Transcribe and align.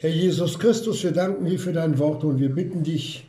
Herr 0.00 0.10
Jesus 0.10 0.58
Christus, 0.58 1.02
wir 1.02 1.10
danken 1.10 1.46
dir 1.46 1.58
für 1.58 1.72
dein 1.72 1.98
Wort 1.98 2.22
und 2.22 2.38
wir 2.38 2.50
bitten 2.50 2.84
dich, 2.84 3.26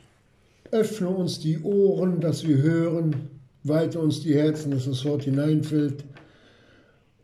öffne 0.69 1.09
uns 1.09 1.39
die 1.39 1.59
Ohren, 1.63 2.21
dass 2.21 2.47
wir 2.47 2.57
hören, 2.57 3.15
weite 3.63 3.99
uns 3.99 4.21
die 4.21 4.35
Herzen, 4.35 4.71
dass 4.71 4.85
das 4.85 5.03
Wort 5.03 5.23
hineinfällt 5.23 6.03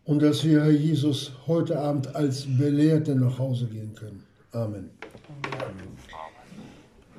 und 0.06 0.24
dass 0.24 0.44
wir, 0.44 0.64
Herr 0.64 0.72
Jesus, 0.72 1.32
heute 1.46 1.78
Abend 1.78 2.16
als 2.16 2.46
Belehrte 2.58 3.16
nach 3.16 3.38
Hause 3.38 3.68
gehen 3.68 3.94
können. 3.94 4.24
Amen. 4.52 4.90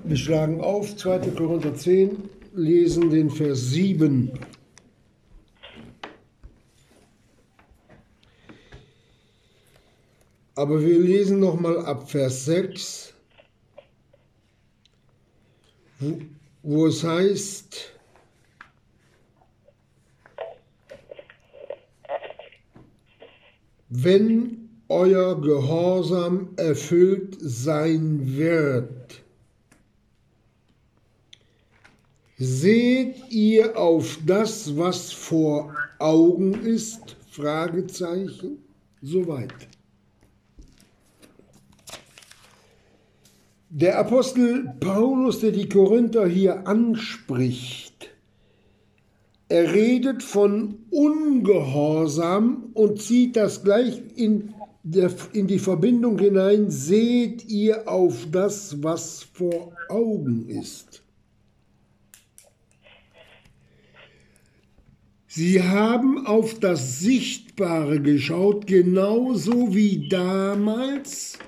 Wir 0.03 0.17
schlagen 0.17 0.61
auf 0.61 0.97
2. 0.97 1.19
Korinther 1.37 1.75
10, 1.75 2.17
lesen 2.55 3.11
den 3.11 3.31
Vers 3.31 3.71
7. 3.71 4.33
Aber 10.57 10.81
wir 10.81 10.99
lesen 10.99 11.39
nochmal 11.39 11.85
ab 11.85 12.11
Vers 12.11 12.47
6, 12.47 13.13
wo, 15.99 16.19
wo 16.63 16.87
es 16.87 17.05
heißt, 17.05 17.93
wenn 23.91 24.71
euer 24.89 25.39
Gehorsam 25.43 26.49
erfüllt 26.57 27.37
sein 27.39 28.23
wird, 28.25 29.23
seht 32.39 33.31
ihr 33.31 33.79
auf 33.79 34.19
das, 34.25 34.75
was 34.75 35.13
vor 35.13 35.75
Augen 35.99 36.55
ist? 36.65 37.17
Fragezeichen. 37.31 38.65
Soweit. 39.03 39.76
Der 43.69 43.99
Apostel 43.99 44.75
Paulus, 44.79 45.41
der 45.41 45.51
die 45.51 45.69
Korinther 45.69 46.27
hier 46.27 46.69
anspricht, 46.69 48.11
er 49.49 49.73
redet 49.73 50.23
von 50.23 50.79
Ungehorsam 50.91 52.71
und 52.75 53.01
zieht 53.01 53.37
das 53.37 53.65
gleich 53.65 54.03
in, 54.15 54.55
der, 54.83 55.11
in 55.33 55.47
die 55.49 55.59
Verbindung 55.59 56.19
hinein, 56.19 56.71
seht 56.71 57.49
ihr 57.49 57.89
auf 57.89 58.27
das, 58.31 58.83
was 58.83 59.25
vor 59.33 59.73
Augen 59.89 60.49
ist. 60.49 61.03
Sie 65.27 65.63
haben 65.63 66.27
auf 66.27 66.59
das 66.61 67.01
Sichtbare 67.01 68.01
geschaut, 68.01 68.67
genauso 68.67 69.75
wie 69.75 70.09
damals 70.09 71.39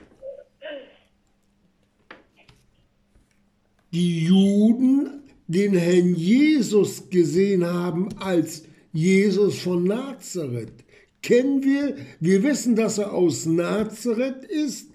die 3.99 4.27
Juden 4.27 5.23
den 5.49 5.75
Herrn 5.75 6.15
Jesus 6.15 7.11
gesehen 7.11 7.65
haben 7.65 8.09
als 8.21 8.63
Jesus 8.93 9.59
von 9.59 9.83
Nazareth. 9.83 10.73
Kennen 11.21 11.65
wir, 11.65 11.97
wir 12.21 12.45
wissen, 12.45 12.77
dass 12.77 12.99
er 12.99 13.13
aus 13.13 13.45
Nazareth 13.45 14.45
ist. 14.45 14.93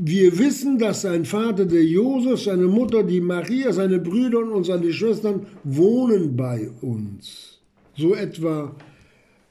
Wir 0.00 0.36
wissen, 0.40 0.76
dass 0.76 1.02
sein 1.02 1.24
Vater, 1.24 1.66
der 1.66 1.84
Josef, 1.84 2.42
seine 2.42 2.66
Mutter, 2.66 3.04
die 3.04 3.20
Maria, 3.20 3.72
seine 3.72 4.00
Brüder 4.00 4.40
und 4.40 4.64
seine 4.64 4.92
Schwestern 4.92 5.46
wohnen 5.62 6.36
bei 6.36 6.68
uns. 6.80 7.60
So 7.96 8.12
etwa 8.12 8.74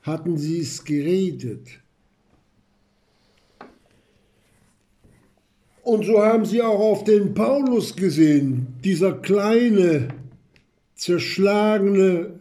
hatten 0.02 0.38
sie 0.38 0.60
es 0.60 0.84
geredet. 0.84 1.80
Und 5.86 6.04
so 6.04 6.20
haben 6.20 6.46
sie 6.46 6.64
auch 6.64 6.80
auf 6.80 7.04
den 7.04 7.36
Paulus 7.36 7.96
gesehen, 7.96 8.76
dieser 8.84 9.14
kleine, 9.14 10.08
zerschlagene 10.96 12.40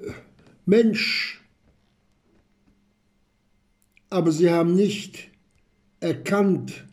Mensch. 0.64 1.44
Aber 4.08 4.32
sie 4.32 4.50
haben 4.50 4.74
nicht 4.74 5.28
erkannt, 6.00 6.86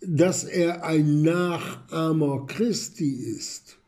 dass 0.00 0.42
er 0.42 0.84
ein 0.84 1.22
Nachahmer 1.22 2.44
Christi 2.48 3.12
ist. 3.12 3.78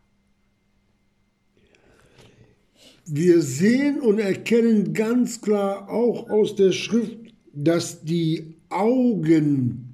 Wir 3.04 3.42
sehen 3.42 3.98
und 4.00 4.20
erkennen 4.20 4.92
ganz 4.92 5.40
klar 5.40 5.88
auch 5.88 6.30
aus 6.30 6.54
der 6.54 6.70
Schrift, 6.70 7.18
dass 7.52 8.04
die 8.04 8.54
Augen 8.68 9.89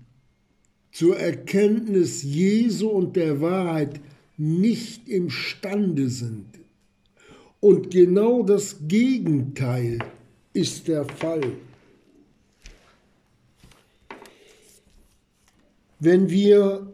zur 0.96 1.18
Erkenntnis 1.18 2.22
Jesu 2.22 2.88
und 2.88 3.16
der 3.16 3.42
Wahrheit 3.42 4.00
nicht 4.38 5.06
imstande 5.10 6.08
sind. 6.08 6.46
Und 7.60 7.90
genau 7.90 8.42
das 8.42 8.76
Gegenteil 8.88 9.98
ist 10.54 10.88
der 10.88 11.04
Fall. 11.04 11.52
Wenn 15.98 16.30
wir 16.30 16.90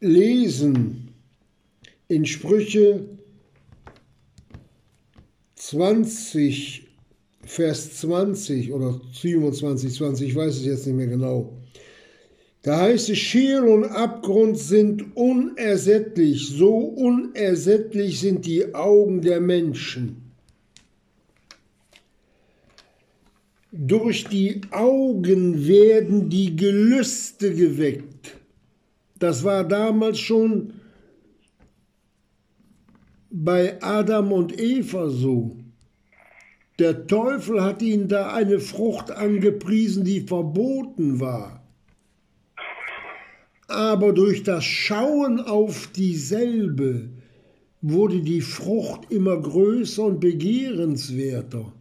lesen 0.00 1.08
in 2.06 2.26
Sprüche 2.26 3.08
20, 5.54 6.83
Vers 7.46 7.98
20 8.00 8.72
oder 8.72 9.00
27, 9.12 9.92
20, 9.94 10.28
ich 10.28 10.36
weiß 10.36 10.56
es 10.56 10.64
jetzt 10.64 10.86
nicht 10.86 10.96
mehr 10.96 11.06
genau. 11.06 11.52
Da 12.62 12.80
heißt 12.80 13.10
es, 13.10 13.18
Scheel 13.18 13.64
und 13.64 13.84
Abgrund 13.84 14.58
sind 14.58 15.14
unersättlich, 15.14 16.48
so 16.48 16.74
unersättlich 16.74 18.20
sind 18.20 18.46
die 18.46 18.74
Augen 18.74 19.20
der 19.20 19.40
Menschen. 19.40 20.32
Durch 23.70 24.24
die 24.28 24.62
Augen 24.70 25.66
werden 25.66 26.30
die 26.30 26.56
Gelüste 26.56 27.54
geweckt. 27.54 28.36
Das 29.18 29.44
war 29.44 29.64
damals 29.64 30.18
schon 30.18 30.74
bei 33.30 33.82
Adam 33.82 34.32
und 34.32 34.58
Eva 34.58 35.10
so. 35.10 35.56
Der 36.78 37.06
Teufel 37.06 37.62
hat 37.62 37.82
ihnen 37.82 38.08
da 38.08 38.32
eine 38.32 38.58
Frucht 38.58 39.10
angepriesen, 39.10 40.04
die 40.04 40.22
verboten 40.22 41.20
war. 41.20 41.64
Aber 43.68 44.12
durch 44.12 44.42
das 44.42 44.64
Schauen 44.64 45.40
auf 45.40 45.88
dieselbe 45.88 47.10
wurde 47.80 48.20
die 48.22 48.40
Frucht 48.40 49.10
immer 49.10 49.40
größer 49.40 50.04
und 50.04 50.20
begehrenswerter. 50.20 51.72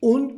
Und 0.00 0.34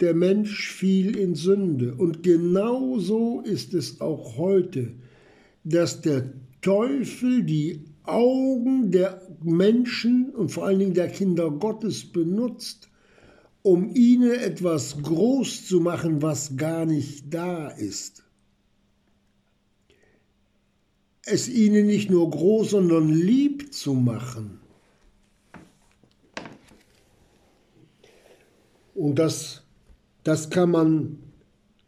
der 0.00 0.14
Mensch 0.14 0.70
fiel 0.70 1.16
in 1.16 1.34
Sünde. 1.34 1.94
Und 1.94 2.22
genauso 2.22 3.40
ist 3.42 3.74
es 3.74 4.00
auch 4.00 4.36
heute, 4.36 4.92
dass 5.62 6.00
der 6.00 6.32
Teufel 6.60 7.44
die 7.44 7.84
Augen 8.04 8.90
der 8.90 9.22
Menschen 9.42 10.30
und 10.30 10.50
vor 10.50 10.66
allen 10.66 10.78
Dingen 10.78 10.94
der 10.94 11.08
Kinder 11.08 11.50
Gottes 11.50 12.04
benutzt, 12.04 12.90
um 13.62 13.94
ihnen 13.94 14.32
etwas 14.32 15.02
groß 15.02 15.66
zu 15.66 15.80
machen, 15.80 16.20
was 16.20 16.56
gar 16.56 16.84
nicht 16.84 17.32
da 17.32 17.68
ist. 17.68 18.22
Es 21.24 21.48
ihnen 21.48 21.86
nicht 21.86 22.10
nur 22.10 22.30
groß, 22.30 22.70
sondern 22.70 23.08
lieb 23.08 23.72
zu 23.72 23.94
machen. 23.94 24.60
Und 28.94 29.18
das, 29.18 29.62
das, 30.22 30.50
kann 30.50 30.70
man, 30.70 31.18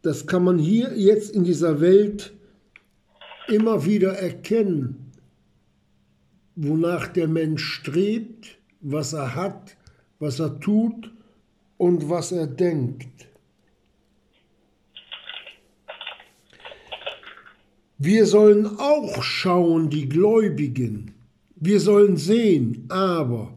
das 0.01 0.25
kann 0.25 0.43
man 0.43 0.57
hier 0.57 0.97
jetzt 0.97 1.29
in 1.29 1.43
dieser 1.43 1.79
Welt 1.79 2.33
immer 3.47 3.85
wieder 3.85 4.13
erkennen 4.13 5.06
wonach 6.57 7.07
der 7.07 7.27
Mensch 7.27 7.63
strebt, 7.63 8.57
was 8.81 9.13
er 9.13 9.35
hat, 9.35 9.77
was 10.19 10.39
er 10.39 10.59
tut 10.59 11.11
und 11.77 12.09
was 12.09 12.31
er 12.31 12.47
denkt. 12.47 13.27
Wir 17.99 18.25
sollen 18.25 18.65
auch 18.65 19.23
schauen, 19.23 19.89
die 19.89 20.09
Gläubigen. 20.09 21.11
Wir 21.55 21.79
sollen 21.79 22.17
sehen, 22.17 22.85
aber 22.89 23.53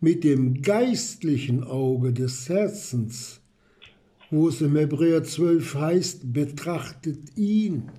mit 0.00 0.22
dem 0.24 0.62
geistlichen 0.62 1.64
Auge 1.64 2.12
des 2.12 2.48
Herzens, 2.48 3.40
wo 4.30 4.48
es 4.48 4.60
im 4.60 4.76
Hebräer 4.76 5.24
12 5.24 5.74
heißt, 5.74 6.32
betrachtet 6.32 7.36
ihn. 7.36 7.90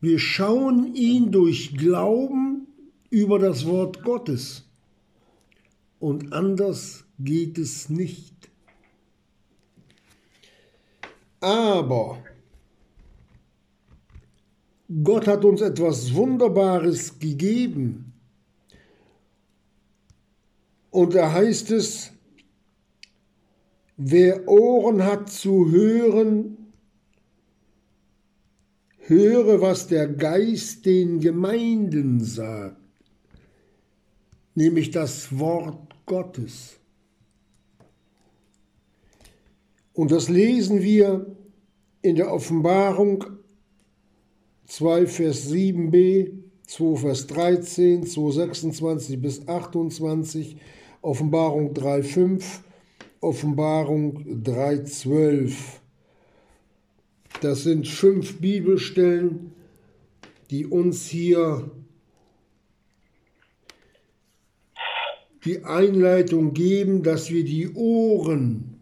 Wir 0.00 0.18
schauen 0.18 0.94
ihn 0.94 1.30
durch 1.30 1.76
Glauben 1.76 2.66
über 3.10 3.38
das 3.38 3.66
Wort 3.66 4.02
Gottes. 4.02 4.64
Und 5.98 6.32
anders 6.32 7.04
geht 7.18 7.58
es 7.58 7.90
nicht. 7.90 8.50
Aber 11.40 12.22
Gott 15.04 15.26
hat 15.26 15.44
uns 15.44 15.60
etwas 15.60 16.14
Wunderbares 16.14 17.18
gegeben. 17.18 18.12
Und 20.90 21.14
da 21.14 21.32
heißt 21.32 21.70
es, 21.70 22.10
wer 23.96 24.48
Ohren 24.48 25.04
hat 25.04 25.30
zu 25.30 25.70
hören, 25.70 26.59
höre, 29.10 29.60
was 29.60 29.88
der 29.88 30.08
Geist 30.08 30.86
den 30.86 31.20
Gemeinden 31.20 32.24
sagt, 32.24 32.76
nämlich 34.54 34.90
das 34.90 35.38
Wort 35.38 35.94
Gottes. 36.06 36.78
Und 39.92 40.12
das 40.12 40.28
lesen 40.28 40.82
wir 40.82 41.36
in 42.00 42.16
der 42.16 42.32
Offenbarung 42.32 43.24
2 44.66 45.06
Vers 45.06 45.50
7b, 45.50 46.32
2 46.66 46.96
Vers 46.96 47.26
13, 47.26 48.06
2 48.06 48.30
26 48.30 49.20
bis 49.20 49.46
28, 49.46 50.56
Offenbarung 51.02 51.74
3 51.74 52.02
5, 52.02 52.62
Offenbarung 53.20 54.42
3 54.44 54.84
12. 54.84 55.79
Das 57.40 57.62
sind 57.62 57.88
fünf 57.88 58.38
Bibelstellen, 58.38 59.52
die 60.50 60.66
uns 60.66 61.06
hier 61.06 61.70
die 65.46 65.64
Einleitung 65.64 66.52
geben, 66.52 67.02
dass 67.02 67.30
wir 67.30 67.44
die 67.44 67.70
Ohren 67.72 68.74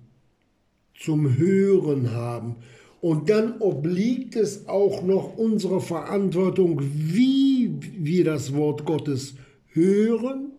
zum 0.99 1.39
Hören 1.39 2.11
haben. 2.11 2.57
Und 3.01 3.31
dann 3.31 3.61
obliegt 3.61 4.35
es 4.35 4.67
auch 4.67 5.05
noch 5.05 5.37
unserer 5.37 5.81
Verantwortung, 5.81 6.81
wie 6.83 7.77
wir 7.97 8.25
das 8.25 8.57
Wort 8.57 8.85
Gottes 8.85 9.35
hören, 9.69 10.51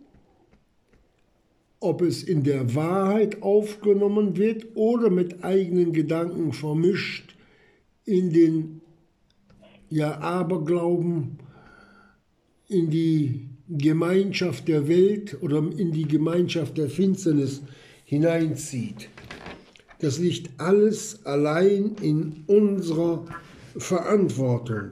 ob 1.81 2.01
es 2.01 2.23
in 2.23 2.43
der 2.43 2.75
Wahrheit 2.75 3.41
aufgenommen 3.41 4.37
wird 4.37 4.67
oder 4.75 5.09
mit 5.09 5.43
eigenen 5.43 5.91
Gedanken 5.91 6.53
vermischt 6.53 7.35
in 8.09 8.31
den 8.33 8.81
ja, 9.89 10.19
Aberglauben, 10.19 11.37
in 12.67 12.89
die 12.89 13.49
Gemeinschaft 13.69 14.67
der 14.67 14.87
Welt 14.87 15.37
oder 15.41 15.59
in 15.59 15.91
die 15.91 16.07
Gemeinschaft 16.07 16.77
der 16.77 16.89
Finsternis 16.89 17.61
hineinzieht. 18.05 19.09
Das 19.99 20.17
liegt 20.17 20.49
alles 20.59 21.23
allein 21.25 21.95
in 22.01 22.43
unserer 22.47 23.25
Verantwortung. 23.77 24.91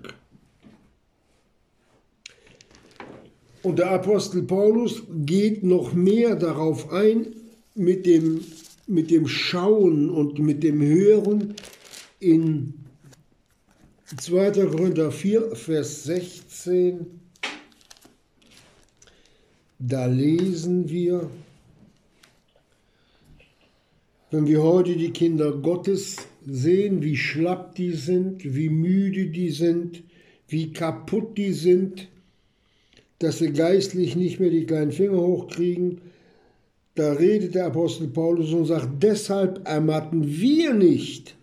Und 3.63 3.79
der 3.79 3.91
Apostel 3.91 4.43
Paulus 4.43 5.01
geht 5.25 5.63
noch 5.63 5.93
mehr 5.93 6.35
darauf 6.35 6.91
ein 6.91 7.27
mit 7.73 8.05
dem, 8.05 8.41
mit 8.85 9.09
dem 9.09 9.27
Schauen 9.27 10.09
und 10.11 10.37
mit 10.37 10.61
dem 10.61 10.81
Hören 10.81 11.55
in 12.19 12.76
2. 14.15 14.51
Korinther 14.67 15.11
4, 15.11 15.53
Vers 15.53 16.05
16. 16.05 17.07
Da 19.79 20.05
lesen 20.05 20.89
wir, 20.89 21.29
wenn 24.31 24.47
wir 24.47 24.63
heute 24.63 24.95
die 24.95 25.11
Kinder 25.11 25.51
Gottes 25.51 26.15
sehen, 26.45 27.03
wie 27.03 27.17
schlapp 27.17 27.75
die 27.75 27.91
sind, 27.91 28.55
wie 28.55 28.69
müde 28.69 29.27
die 29.27 29.51
sind, 29.51 30.03
wie 30.47 30.71
kaputt 30.71 31.37
die 31.37 31.51
sind, 31.51 32.07
dass 33.19 33.39
sie 33.39 33.51
geistlich 33.51 34.15
nicht 34.15 34.39
mehr 34.39 34.51
die 34.51 34.65
kleinen 34.65 34.93
Finger 34.93 35.19
hochkriegen, 35.19 35.99
da 36.95 37.11
redet 37.11 37.55
der 37.55 37.65
Apostel 37.65 38.07
Paulus 38.07 38.53
und 38.53 38.67
sagt, 38.67 39.03
deshalb 39.03 39.67
ermatten 39.67 40.25
wir 40.25 40.73
nicht, 40.73 41.35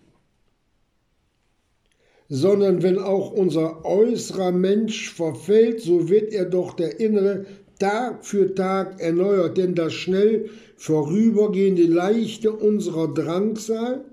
sondern 2.29 2.81
wenn 2.81 2.97
auch 2.97 3.31
unser 3.31 3.85
äußerer 3.85 4.51
Mensch 4.51 5.11
verfällt, 5.13 5.81
so 5.81 6.09
wird 6.09 6.33
er 6.33 6.45
doch 6.45 6.73
der 6.73 6.99
innere 6.99 7.45
Tag 7.79 8.25
für 8.25 8.55
Tag 8.55 8.99
erneuert, 8.99 9.57
denn 9.57 9.75
das 9.75 9.93
schnell 9.93 10.49
vorübergehende 10.77 11.83
Leichte 11.83 12.51
unserer 12.51 13.13
Drangsal 13.13 14.05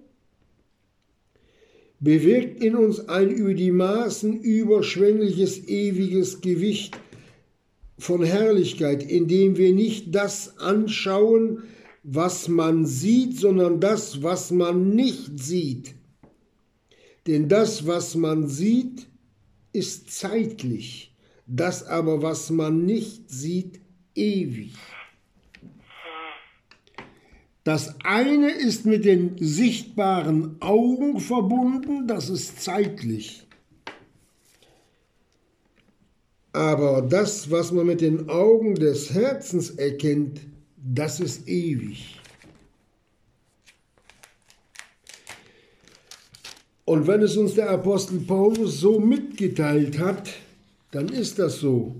bewirkt 2.00 2.62
in 2.62 2.74
uns 2.74 3.08
ein 3.08 3.30
über 3.30 3.54
die 3.54 3.70
Maßen 3.70 4.40
überschwängliches 4.40 5.68
ewiges 5.68 6.40
Gewicht 6.40 6.98
von 7.98 8.24
Herrlichkeit, 8.24 9.08
indem 9.08 9.56
wir 9.56 9.72
nicht 9.72 10.12
das 10.12 10.58
anschauen, 10.58 11.62
was 12.02 12.48
man 12.48 12.84
sieht, 12.84 13.38
sondern 13.38 13.78
das, 13.78 14.24
was 14.24 14.50
man 14.50 14.96
nicht 14.96 15.38
sieht. 15.38 15.94
Denn 17.26 17.48
das, 17.48 17.86
was 17.86 18.14
man 18.14 18.48
sieht, 18.48 19.06
ist 19.72 20.10
zeitlich, 20.10 21.14
das 21.46 21.84
aber, 21.84 22.22
was 22.22 22.50
man 22.50 22.84
nicht 22.84 23.30
sieht, 23.30 23.80
ewig. 24.14 24.74
Das 27.64 27.94
eine 28.02 28.50
ist 28.50 28.86
mit 28.86 29.04
den 29.04 29.36
sichtbaren 29.38 30.60
Augen 30.60 31.20
verbunden, 31.20 32.08
das 32.08 32.28
ist 32.28 32.60
zeitlich. 32.60 33.46
Aber 36.52 37.02
das, 37.02 37.50
was 37.50 37.70
man 37.70 37.86
mit 37.86 38.00
den 38.00 38.28
Augen 38.28 38.74
des 38.74 39.14
Herzens 39.14 39.70
erkennt, 39.70 40.40
das 40.76 41.20
ist 41.20 41.48
ewig. 41.48 42.20
Und 46.84 47.06
wenn 47.06 47.22
es 47.22 47.36
uns 47.36 47.54
der 47.54 47.70
Apostel 47.70 48.20
Paulus 48.20 48.80
so 48.80 48.98
mitgeteilt 48.98 49.98
hat, 49.98 50.30
dann 50.90 51.08
ist 51.08 51.38
das 51.38 51.60
so 51.60 51.94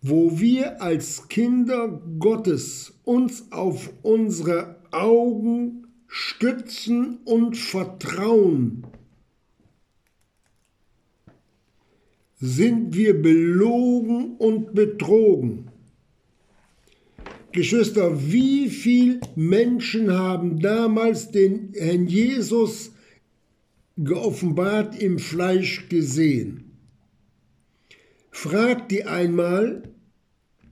wo 0.00 0.38
wir 0.38 0.80
als 0.80 1.28
Kinder 1.28 2.00
Gottes 2.18 2.92
uns 3.04 3.50
auf 3.50 3.90
unsere 4.02 4.76
Augen 4.90 5.86
stützen 6.06 7.18
und 7.24 7.56
vertrauen, 7.56 8.86
sind 12.40 12.94
wir 12.94 13.20
belogen 13.20 14.36
und 14.36 14.74
betrogen. 14.74 15.70
Geschwister, 17.50 18.30
wie 18.30 18.68
viele 18.68 19.20
Menschen 19.34 20.12
haben 20.12 20.60
damals 20.60 21.32
den 21.32 21.72
Herrn 21.74 22.06
Jesus 22.06 22.92
geoffenbart 23.98 25.00
im 25.00 25.18
Fleisch 25.18 25.88
gesehen? 25.88 26.64
Fragt 28.30 28.90
die 28.92 29.04
einmal, 29.04 29.82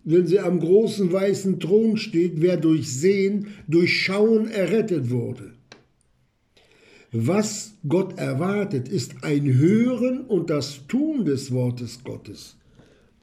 wenn 0.04 0.26
sie 0.26 0.38
am 0.38 0.60
großen 0.60 1.12
weißen 1.12 1.58
Thron 1.58 1.96
steht, 1.96 2.40
wer 2.40 2.56
durch 2.56 2.88
Sehen, 2.92 3.48
durch 3.66 4.02
Schauen 4.02 4.48
errettet 4.48 5.10
wurde. 5.10 5.52
Was 7.10 7.74
Gott 7.88 8.18
erwartet, 8.18 8.88
ist 8.88 9.24
ein 9.24 9.54
Hören 9.54 10.20
und 10.26 10.48
das 10.50 10.86
Tun 10.86 11.24
des 11.24 11.50
Wortes 11.50 12.04
Gottes 12.04 12.56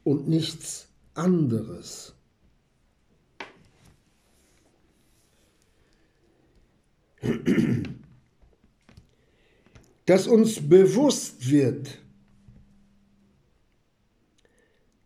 und 0.03 0.27
nichts 0.27 0.88
anderes. 1.13 2.13
Dass 10.05 10.27
uns 10.27 10.60
bewusst 10.60 11.50
wird, 11.50 12.00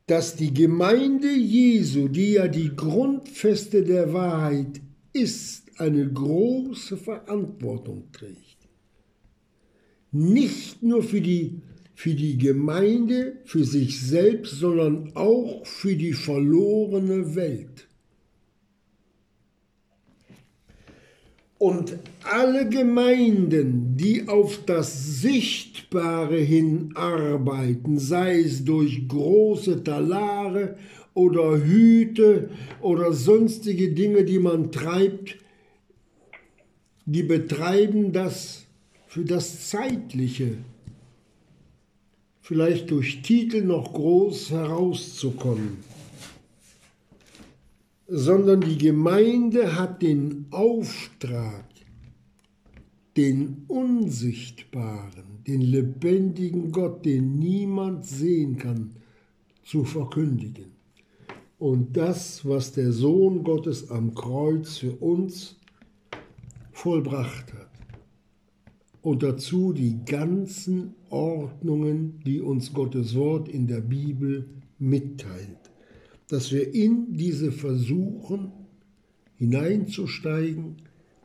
dass 0.07 0.35
die 0.35 0.53
Gemeinde 0.53 1.29
Jesu, 1.29 2.07
die 2.07 2.33
ja 2.33 2.47
die 2.47 2.75
Grundfeste 2.75 3.83
der 3.83 4.13
Wahrheit 4.13 4.81
ist, 5.11 5.79
eine 5.79 6.07
große 6.11 6.97
Verantwortung 6.97 8.11
trägt. 8.11 8.57
Nicht 10.11 10.81
nur 10.81 11.03
für 11.03 11.21
die, 11.21 11.61
für 11.93 12.15
die 12.15 12.37
Gemeinde, 12.37 13.41
für 13.43 13.65
sich 13.65 13.99
selbst, 13.99 14.53
sondern 14.55 15.11
auch 15.15 15.65
für 15.65 15.95
die 15.95 16.13
verlorene 16.13 17.35
Welt. 17.35 17.86
Und 21.59 21.97
alle 22.23 22.69
Gemeinden, 22.69 23.97
die 23.97 24.27
auf 24.27 24.59
das 24.65 25.21
Sichtbare 25.21 26.37
hin 26.37 26.91
arbeiten, 26.93 27.97
sei 27.97 28.41
es 28.41 28.63
durch 28.63 29.07
große 29.07 29.83
Talare 29.83 30.77
oder 31.15 31.57
Hüte 31.57 32.51
oder 32.79 33.11
sonstige 33.11 33.91
Dinge, 33.91 34.23
die 34.23 34.37
man 34.37 34.71
treibt, 34.71 35.37
die 37.05 37.23
betreiben 37.23 38.11
das 38.11 38.65
für 39.07 39.25
das 39.25 39.69
Zeitliche, 39.69 40.57
vielleicht 42.41 42.91
durch 42.91 43.23
Titel 43.23 43.63
noch 43.63 43.93
groß 43.93 44.51
herauszukommen, 44.51 45.77
sondern 48.07 48.61
die 48.61 48.77
Gemeinde 48.77 49.75
hat 49.75 50.01
den 50.01 50.45
Auftrag, 50.51 51.65
den 53.17 53.65
unsichtbaren, 53.67 55.43
den 55.45 55.61
lebendigen 55.61 56.71
Gott, 56.71 57.05
den 57.05 57.37
niemand 57.37 58.05
sehen 58.05 58.57
kann, 58.57 58.91
zu 59.63 59.83
verkündigen. 59.83 60.71
Und 61.59 61.97
das, 61.97 62.47
was 62.47 62.71
der 62.71 62.91
Sohn 62.91 63.43
Gottes 63.43 63.89
am 63.89 64.13
Kreuz 64.13 64.77
für 64.77 64.93
uns 64.93 65.57
vollbracht 66.71 67.51
hat. 67.53 67.67
Und 69.01 69.23
dazu 69.23 69.73
die 69.73 70.05
ganzen 70.05 70.93
Ordnungen, 71.09 72.21
die 72.25 72.39
uns 72.39 72.73
Gottes 72.73 73.15
Wort 73.15 73.49
in 73.49 73.67
der 73.67 73.81
Bibel 73.81 74.47
mitteilt. 74.77 75.66
Dass 76.29 76.51
wir 76.51 76.73
in 76.73 77.13
diese 77.13 77.51
versuchen 77.51 78.51
hineinzusteigen, 79.37 80.77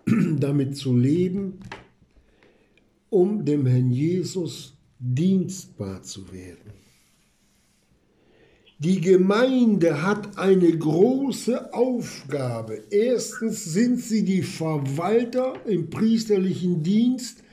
damit 0.38 0.76
zu 0.76 0.96
leben, 0.96 1.58
um 3.10 3.44
dem 3.44 3.66
Herrn 3.66 3.90
Jesus 3.90 4.74
dienstbar 4.98 6.02
zu 6.02 6.32
werden. 6.32 6.72
Die 8.78 9.00
Gemeinde 9.00 10.02
hat 10.02 10.38
eine 10.38 10.76
große 10.76 11.72
Aufgabe. 11.72 12.82
Erstens 12.90 13.64
sind 13.64 14.00
sie 14.00 14.24
die 14.24 14.42
Verwalter 14.42 15.54
im 15.66 15.88
priesterlichen 15.88 16.82
Dienst 16.82 17.44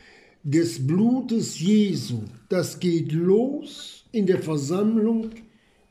des 0.44 0.88
Blutes 0.88 1.60
Jesu. 1.60 2.24
Das 2.48 2.79
geht 2.79 3.12
los 3.12 4.06
in 4.12 4.25
der 4.25 4.39
Versammlung 4.39 5.29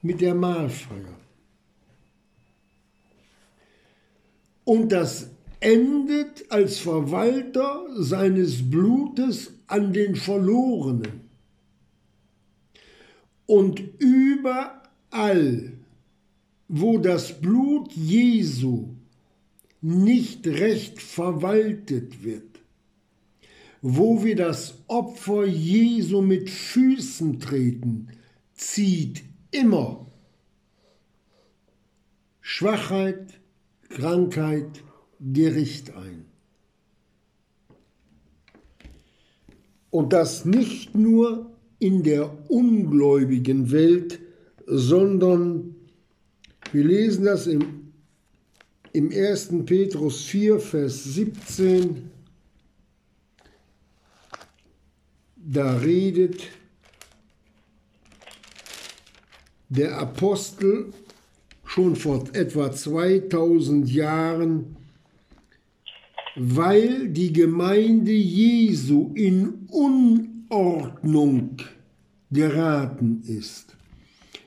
mit 0.03 0.21
der 0.21 0.35
Mahlfeier. 0.35 1.17
Und 4.69 4.93
das 4.93 5.31
endet 5.61 6.45
als 6.53 6.77
Verwalter 6.79 7.87
seines 7.97 8.69
Blutes 8.69 9.55
an 9.67 9.95
den 9.95 10.15
Verlorenen. 10.15 11.23
Und 13.47 13.81
überall, 13.99 15.73
wo 16.69 16.99
das 16.99 17.41
Blut 17.41 17.93
Jesu 17.93 18.91
nicht 19.81 20.47
recht 20.47 21.01
verwaltet 21.01 22.23
wird, 22.23 22.61
wo 23.81 24.23
wir 24.23 24.37
das 24.37 24.83
Opfer 24.87 25.47
Jesu 25.47 26.21
mit 26.21 26.51
Füßen 26.51 27.41
treten, 27.41 28.09
zieht 28.53 29.23
immer 29.51 30.05
Schwachheit, 32.43 33.38
Krankheit, 33.89 34.83
Gericht 35.21 35.95
ein. 35.95 36.27
Und 39.91 40.13
das 40.13 40.45
nicht 40.45 40.95
nur 40.95 41.51
in 41.79 42.03
der 42.03 42.51
ungläubigen 42.51 43.71
Welt, 43.71 44.21
sondern 44.67 45.75
wir 46.73 46.85
lesen 46.85 47.25
das 47.25 47.47
im, 47.47 47.93
im 48.93 49.11
1. 49.11 49.65
Petrus 49.65 50.25
4, 50.25 50.61
Vers 50.61 51.05
17. 51.05 52.11
Da 55.37 55.79
redet 55.79 56.43
der 59.71 59.99
Apostel 59.99 60.93
schon 61.79 61.95
vor 61.95 62.25
etwa 62.33 62.73
2000 62.73 63.89
Jahren 63.89 64.75
weil 66.41 67.09
die 67.09 67.33
Gemeinde 67.33 68.13
Jesu 68.13 69.11
in 69.15 69.67
Unordnung 69.71 71.57
geraten 72.31 73.23
ist, 73.27 73.77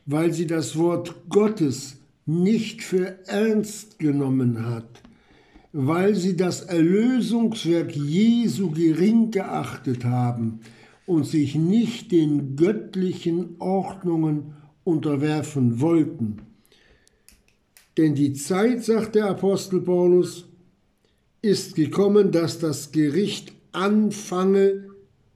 weil 0.05 0.31
sie 0.31 0.47
das 0.47 0.77
Wort 0.77 1.13
Gottes 1.29 1.97
nicht 2.25 2.81
für 2.81 3.17
ernst 3.27 3.99
genommen 3.99 4.65
hat, 4.65 5.01
weil 5.73 6.15
sie 6.15 6.37
das 6.37 6.61
Erlösungswerk 6.61 7.93
Jesu 7.93 8.71
gering 8.71 9.31
geachtet 9.31 10.05
haben 10.05 10.61
und 11.05 11.25
sich 11.25 11.55
nicht 11.55 12.13
den 12.13 12.55
göttlichen 12.55 13.55
Ordnungen 13.59 14.53
unterwerfen 14.85 15.81
wollten. 15.81 16.50
Denn 18.01 18.15
die 18.15 18.33
Zeit, 18.33 18.83
sagt 18.83 19.13
der 19.13 19.27
Apostel 19.27 19.79
Paulus, 19.79 20.49
ist 21.43 21.75
gekommen, 21.75 22.31
dass 22.31 22.57
das 22.57 22.91
Gericht 22.91 23.53
anfange 23.73 24.87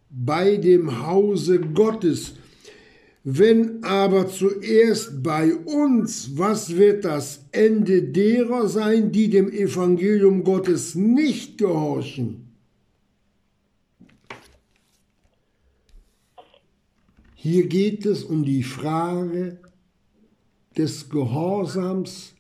bei 0.10 0.58
dem 0.58 1.06
Hause 1.06 1.60
Gottes. 1.60 2.34
Wenn 3.24 3.84
aber 3.84 4.28
zuerst 4.30 5.22
bei 5.22 5.54
uns, 5.54 6.40
was 6.40 6.76
wird 6.76 7.06
das 7.06 7.46
Ende 7.52 8.02
derer 8.02 8.68
sein, 8.68 9.12
die 9.12 9.30
dem 9.30 9.52
Evangelium 9.52 10.44
Gottes 10.44 10.96
nicht 10.96 11.60
gehorchen? 11.60 12.48
Hier 17.36 17.68
geht 17.68 18.08
es 18.08 18.24
um 18.24 18.44
die 18.44 18.64
Frage 18.64 19.60
des 20.76 21.12
Gehorsams 21.12 22.35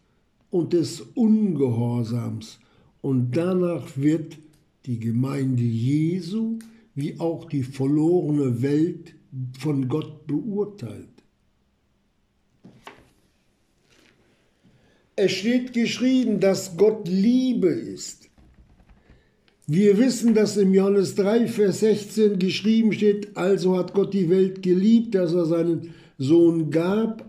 und 0.55 0.71
des 0.71 1.01
Ungehorsams. 1.01 2.59
Und 3.01 3.35
danach 3.35 3.97
wird 3.97 4.37
die 4.85 4.99
Gemeinde 4.99 5.63
Jesu 5.63 6.59
wie 6.95 7.19
auch 7.19 7.43
die 7.45 7.63
verlorene 7.63 8.61
Welt 8.61 9.15
von 9.59 9.89
Gott 9.89 10.25
beurteilt. 10.27 11.09
Es 15.17 15.33
steht 15.33 15.73
geschrieben, 15.73 16.39
dass 16.39 16.77
Gott 16.77 17.09
Liebe 17.09 17.67
ist. 17.67 18.29
Wir 19.67 19.97
wissen, 19.97 20.33
dass 20.33 20.55
im 20.55 20.73
Johannes 20.73 21.15
3, 21.15 21.47
Vers 21.47 21.81
16 21.81 22.39
geschrieben 22.39 22.93
steht, 22.93 23.35
also 23.35 23.77
hat 23.77 23.93
Gott 23.93 24.13
die 24.13 24.29
Welt 24.29 24.63
geliebt, 24.63 25.15
dass 25.15 25.33
er 25.33 25.45
seinen 25.45 25.93
Sohn 26.17 26.69
gab, 26.69 27.25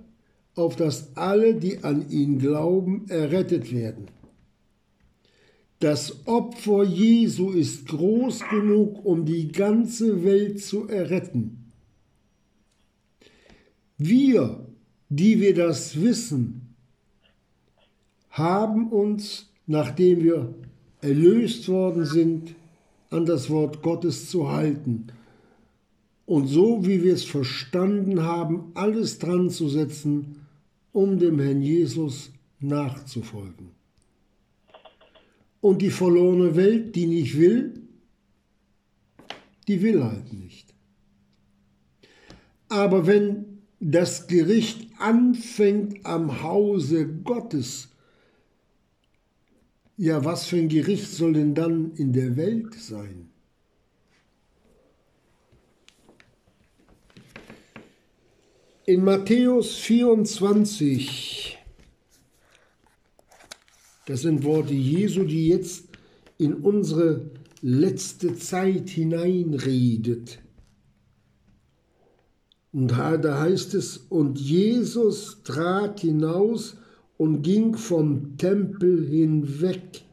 auf 0.57 0.75
dass 0.75 1.17
alle, 1.17 1.55
die 1.55 1.85
an 1.85 2.11
ihn 2.11 2.39
glauben, 2.39 3.05
errettet 3.09 3.73
werden. 3.73 4.09
Das 5.79 6.27
Opfer 6.27 6.85
Jesu 6.85 7.51
ist 7.51 7.87
groß 7.87 8.41
genug, 8.51 9.05
um 9.05 9.27
die 9.27 9.53
ganze 9.53 10.25
Welt 10.25 10.65
zu 10.65 10.89
erretten. 10.89 11.71
Wir, 13.99 14.67
die 15.11 15.41
wir 15.41 15.55
das 15.55 16.01
wissen, 16.01 16.75
haben 18.31 18.89
uns, 18.89 19.51
nachdem 19.67 20.25
wir 20.25 20.55
erlöst 21.03 21.69
worden 21.69 22.07
sind, 22.07 22.55
an 23.11 23.27
das 23.27 23.51
Wort 23.51 23.83
Gottes 23.83 24.31
zu 24.31 24.51
halten 24.51 25.09
und 26.27 26.49
so, 26.49 26.87
wie 26.87 27.03
wir 27.05 27.15
es 27.15 27.25
verstanden 27.25 28.23
haben, 28.23 28.73
alles 28.75 29.19
dran 29.19 29.49
zu 29.49 29.69
setzen, 29.69 30.46
um 30.97 31.19
dem 31.19 31.39
Herrn 31.39 31.61
Jesus 31.61 32.31
nachzufolgen. 32.59 33.69
Und 35.61 35.83
die 35.83 35.91
verlorene 35.91 36.57
Welt, 36.57 36.97
die 36.97 37.07
nicht 37.07 37.39
will, 37.39 37.83
die 39.69 39.83
will 39.83 40.03
halt 40.03 40.33
nicht. 40.33 40.73
Aber 42.71 43.07
wenn 43.07 43.59
das 43.79 44.27
Gericht 44.27 44.89
anfängt 44.99 46.07
am 46.07 46.43
Hause 46.43 47.07
Gottes, 47.07 47.91
ja, 49.99 50.25
was 50.25 50.47
für 50.47 50.57
ein 50.57 50.71
Gericht 50.71 51.11
soll 51.11 51.35
denn 51.35 51.55
dann 51.55 51.93
in 51.97 52.15
der 52.15 52.39
Welt 52.39 52.73
sein? 52.73 53.26
In 58.89 59.03
Matthäus 59.03 59.75
24, 59.79 61.59
das 64.07 64.21
sind 64.21 64.45
Worte 64.45 64.75
Jesu, 64.75 65.25
die 65.25 65.49
jetzt 65.49 65.89
in 66.39 66.55
unsere 66.55 67.29
letzte 67.63 68.37
Zeit 68.37 68.89
hineinredet. 68.91 70.39
Und 72.73 72.93
da 72.93 73.41
heißt 73.41 73.75
es, 73.75 73.97
und 74.09 74.39
Jesus 74.39 75.43
trat 75.43 75.99
hinaus 75.99 76.77
und 77.17 77.43
ging 77.43 77.75
vom 77.75 78.39
Tempel 78.39 79.05
hinweg. 79.05 80.05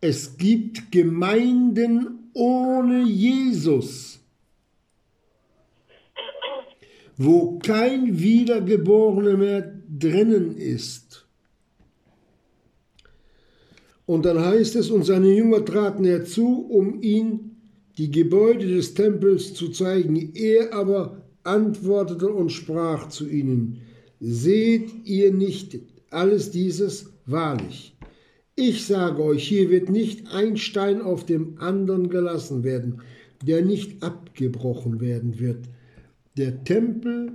Es 0.00 0.36
gibt 0.36 0.92
Gemeinden 0.92 2.30
ohne 2.32 3.02
Jesus, 3.02 4.15
wo 7.16 7.58
kein 7.58 8.18
Wiedergeborener 8.18 9.36
mehr 9.36 9.80
drinnen 9.88 10.56
ist. 10.56 11.26
Und 14.04 14.24
dann 14.24 14.38
heißt 14.38 14.76
es, 14.76 14.90
und 14.90 15.04
seine 15.04 15.34
Jünger 15.34 15.64
traten 15.64 16.04
herzu, 16.04 16.66
um 16.68 17.02
ihn 17.02 17.56
die 17.98 18.10
Gebäude 18.10 18.66
des 18.66 18.94
Tempels 18.94 19.54
zu 19.54 19.70
zeigen. 19.70 20.32
Er 20.34 20.72
aber 20.72 21.22
antwortete 21.42 22.28
und 22.28 22.50
sprach 22.50 23.08
zu 23.08 23.28
ihnen, 23.28 23.80
Seht 24.20 25.04
ihr 25.04 25.32
nicht 25.32 25.78
alles 26.10 26.50
dieses 26.50 27.10
wahrlich? 27.26 27.96
Ich 28.54 28.86
sage 28.86 29.22
euch, 29.22 29.46
hier 29.46 29.68
wird 29.68 29.90
nicht 29.90 30.28
ein 30.32 30.56
Stein 30.56 31.02
auf 31.02 31.26
dem 31.26 31.58
anderen 31.58 32.08
gelassen 32.08 32.64
werden, 32.64 33.02
der 33.46 33.62
nicht 33.62 34.02
abgebrochen 34.02 35.00
werden 35.00 35.38
wird. 35.38 35.68
Der 36.36 36.64
Tempel 36.64 37.32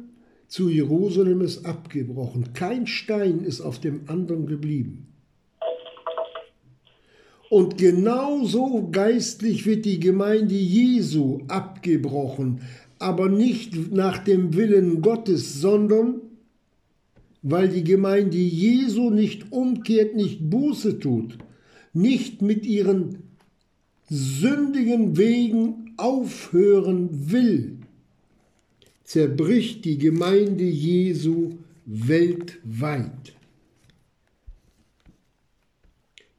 zu 0.48 0.70
Jerusalem 0.70 1.42
ist 1.42 1.66
abgebrochen. 1.66 2.54
Kein 2.54 2.86
Stein 2.86 3.40
ist 3.40 3.62
auf 3.62 3.80
dem 3.80 4.02
anderen 4.08 4.46
geblieben. 4.46 5.08
Und 7.50 7.78
genauso 7.78 8.90
geistlich 8.92 9.66
wird 9.66 9.86
die 9.86 10.00
Gemeinde 10.00 10.56
Jesu 10.56 11.42
abgebrochen, 11.48 12.62
aber 13.00 13.28
nicht 13.28 13.92
nach 13.92 14.20
dem 14.20 14.54
Willen 14.54 15.02
Gottes, 15.02 15.60
sondern 15.60 16.22
weil 17.42 17.68
die 17.70 17.84
Gemeinde 17.84 18.38
Jesu 18.38 19.10
nicht 19.10 19.52
umkehrt, 19.52 20.16
nicht 20.16 20.50
Buße 20.50 21.00
tut, 21.00 21.38
nicht 21.92 22.42
mit 22.42 22.66
ihren 22.66 23.18
sündigen 24.10 25.18
Wegen 25.18 25.94
aufhören 25.98 27.32
will, 27.32 27.81
zerbricht 29.12 29.84
die 29.84 29.98
Gemeinde 29.98 30.64
Jesu 30.64 31.58
weltweit. 31.86 33.34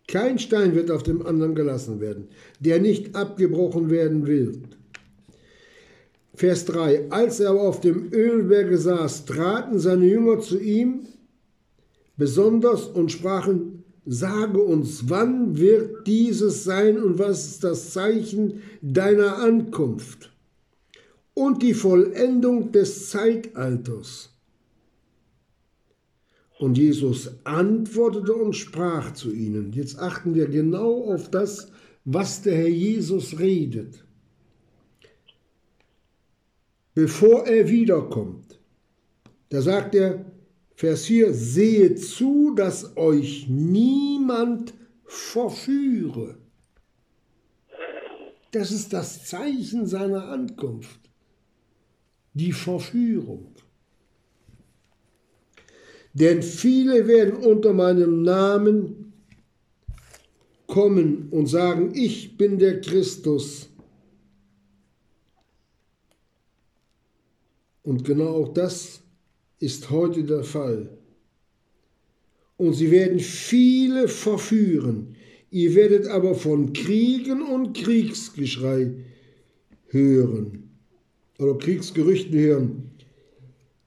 Kein 0.09 0.39
Stein 0.39 0.75
wird 0.75 0.91
auf 0.91 1.03
dem 1.03 1.27
anderen 1.27 1.55
gelassen 1.55 2.01
werden, 2.01 2.29
der 2.61 2.81
nicht 2.81 3.15
abgebrochen 3.15 3.91
werden 3.91 4.27
will. 4.27 4.63
Vers 6.35 6.65
3. 6.65 7.11
Als 7.11 7.41
er 7.41 7.53
auf 7.53 7.83
dem 7.83 8.11
Ölberge 8.11 8.79
saß, 8.79 9.27
traten 9.27 9.79
seine 9.79 10.07
Jünger 10.07 10.41
zu 10.41 10.59
ihm 10.59 11.01
besonders 12.17 12.87
und 12.87 13.13
sprachen, 13.13 13.85
sage 14.07 14.63
uns, 14.63 15.11
wann 15.11 15.59
wird 15.59 16.07
dieses 16.07 16.65
sein 16.65 16.97
und 16.97 17.19
was 17.19 17.47
ist 17.49 17.65
das 17.65 17.91
Zeichen 17.91 18.63
deiner 18.81 19.37
Ankunft 19.41 20.32
und 21.35 21.63
die 21.63 21.75
Vollendung 21.75 22.73
des 22.73 23.11
Zeitalters? 23.11 24.31
Und 26.59 26.79
Jesus 26.79 27.31
antwortete 27.45 28.35
und 28.35 28.55
sprach 28.55 29.15
zu 29.15 29.33
ihnen. 29.33 29.73
Jetzt 29.73 29.99
achten 29.99 30.35
wir 30.35 30.47
genau 30.47 31.13
auf 31.13 31.31
das, 31.31 31.73
was 32.05 32.43
der 32.43 32.57
Herr 32.57 32.69
Jesus 32.69 33.39
redet 33.39 34.05
bevor 36.95 37.47
er 37.47 37.69
wiederkommt. 37.69 38.59
Da 39.49 39.61
sagt 39.61 39.95
er, 39.95 40.25
Vers 40.75 41.07
4, 41.07 41.33
sehe 41.33 41.95
zu, 41.95 42.55
dass 42.55 42.97
euch 42.97 43.47
niemand 43.49 44.75
verführe. 45.05 46.39
Das 48.51 48.71
ist 48.71 48.93
das 48.93 49.27
Zeichen 49.27 49.87
seiner 49.87 50.29
Ankunft, 50.29 51.02
die 52.35 52.53
Verführung. 52.53 53.55
Denn 56.15 56.43
viele 56.43 57.07
werden 57.07 57.37
unter 57.37 57.73
meinem 57.73 58.23
Namen 58.23 59.13
kommen 60.67 61.29
und 61.31 61.47
sagen, 61.47 61.93
ich 61.95 62.37
bin 62.37 62.59
der 62.59 62.81
Christus 62.81 63.73
Und 67.83 68.05
genau 68.05 68.29
auch 68.29 68.55
das 68.55 69.03
ist 69.59 69.91
heute 69.91 70.25
der 70.25 70.45
Fall. 70.45 70.99
Und 72.57 72.75
sie 72.75 72.91
werden 72.91 73.19
viele 73.19 74.09
verführen. 74.09 75.17
Ihr 75.51 75.75
werdet 75.75 76.07
aber 76.07 76.35
von 76.35 76.73
Kriegen 76.73 77.43
und 77.43 77.75
Kriegsgeschrei 77.75 78.95
hören 79.89 80.62
oder 81.43 81.59
Kriegsgerüchten 81.59 82.39
hören. 82.39 82.91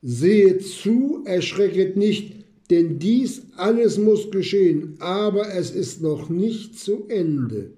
Seht 0.02 0.63
zu, 0.63 1.24
erschrecket 1.26 1.98
nicht, 1.98 2.34
denn 2.70 3.00
dies 3.00 3.44
alles 3.56 3.98
muss 3.98 4.30
geschehen, 4.30 4.96
aber 5.00 5.54
es 5.54 5.72
ist 5.72 6.02
noch 6.02 6.30
nicht 6.30 6.78
zu 6.78 7.06
Ende 7.08 7.72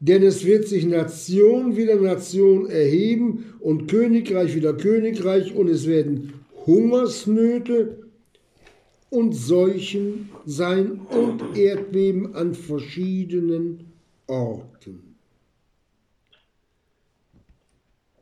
denn 0.00 0.22
es 0.22 0.44
wird 0.44 0.66
sich 0.68 0.84
Nation 0.84 1.76
wieder 1.76 1.96
Nation 1.96 2.68
erheben 2.68 3.54
und 3.60 3.88
Königreich 3.88 4.54
wieder 4.54 4.74
Königreich 4.74 5.54
und 5.54 5.68
es 5.68 5.86
werden 5.86 6.34
Hungersnöte 6.66 7.98
und 9.08 9.32
Seuchen 9.34 10.28
sein 10.44 11.00
und 11.10 11.56
Erdbeben 11.56 12.34
an 12.34 12.54
verschiedenen 12.54 13.92
Orten. 14.26 15.05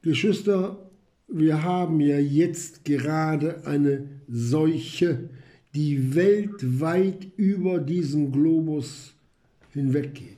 Geschwister, 0.04 0.90
wir 1.28 1.62
haben 1.62 1.98
ja 1.98 2.18
jetzt 2.18 2.84
gerade 2.84 3.66
eine 3.66 4.06
Seuche, 4.28 5.30
die 5.74 6.14
weltweit 6.14 7.26
über 7.38 7.78
diesen 7.78 8.30
Globus 8.30 9.14
hinweggeht. 9.70 10.36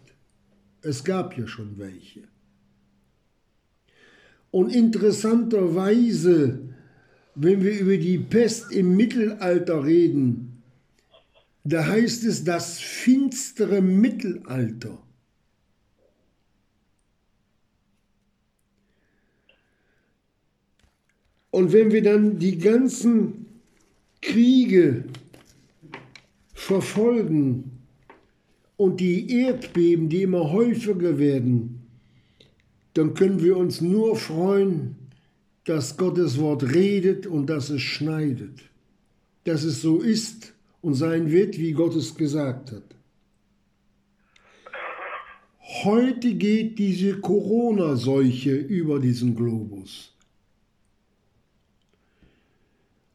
Es 0.82 1.02
gab 1.02 1.36
ja 1.36 1.48
schon 1.48 1.78
welche. 1.78 2.22
Und 4.52 4.72
interessanterweise, 4.72 6.60
wenn 7.34 7.64
wir 7.64 7.80
über 7.80 7.96
die 7.96 8.18
Pest 8.18 8.70
im 8.70 8.96
Mittelalter 8.96 9.84
reden, 9.84 10.62
da 11.64 11.84
heißt 11.88 12.22
es 12.22 12.44
das 12.44 12.78
finstere 12.78 13.82
Mittelalter. 13.82 15.02
Und 21.56 21.72
wenn 21.72 21.90
wir 21.90 22.02
dann 22.02 22.38
die 22.38 22.58
ganzen 22.58 23.46
Kriege 24.20 25.04
verfolgen, 26.52 27.76
und 28.76 29.00
die 29.00 29.30
Erdbeben, 29.40 30.08
die 30.08 30.22
immer 30.22 30.52
häufiger 30.52 31.18
werden, 31.18 31.80
dann 32.94 33.14
können 33.14 33.42
wir 33.42 33.56
uns 33.56 33.80
nur 33.80 34.16
freuen, 34.16 34.96
dass 35.64 35.96
Gottes 35.96 36.38
Wort 36.38 36.74
redet 36.74 37.26
und 37.26 37.46
dass 37.46 37.70
es 37.70 37.80
schneidet, 37.80 38.60
dass 39.44 39.64
es 39.64 39.80
so 39.80 40.00
ist 40.00 40.52
und 40.82 40.94
sein 40.94 41.30
wird, 41.30 41.58
wie 41.58 41.72
Gott 41.72 41.96
es 41.96 42.14
gesagt 42.14 42.72
hat. 42.72 42.84
Heute 45.84 46.34
geht 46.34 46.78
diese 46.78 47.18
Corona-Seuche 47.18 48.54
über 48.54 49.00
diesen 49.00 49.34
Globus. 49.34 50.15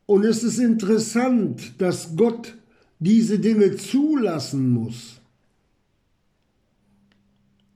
Und 0.06 0.26
es 0.26 0.44
ist 0.44 0.60
interessant, 0.60 1.80
dass 1.80 2.16
Gott 2.16 2.56
diese 3.00 3.40
Dinge 3.40 3.76
zulassen 3.78 4.70
muss. 4.70 5.22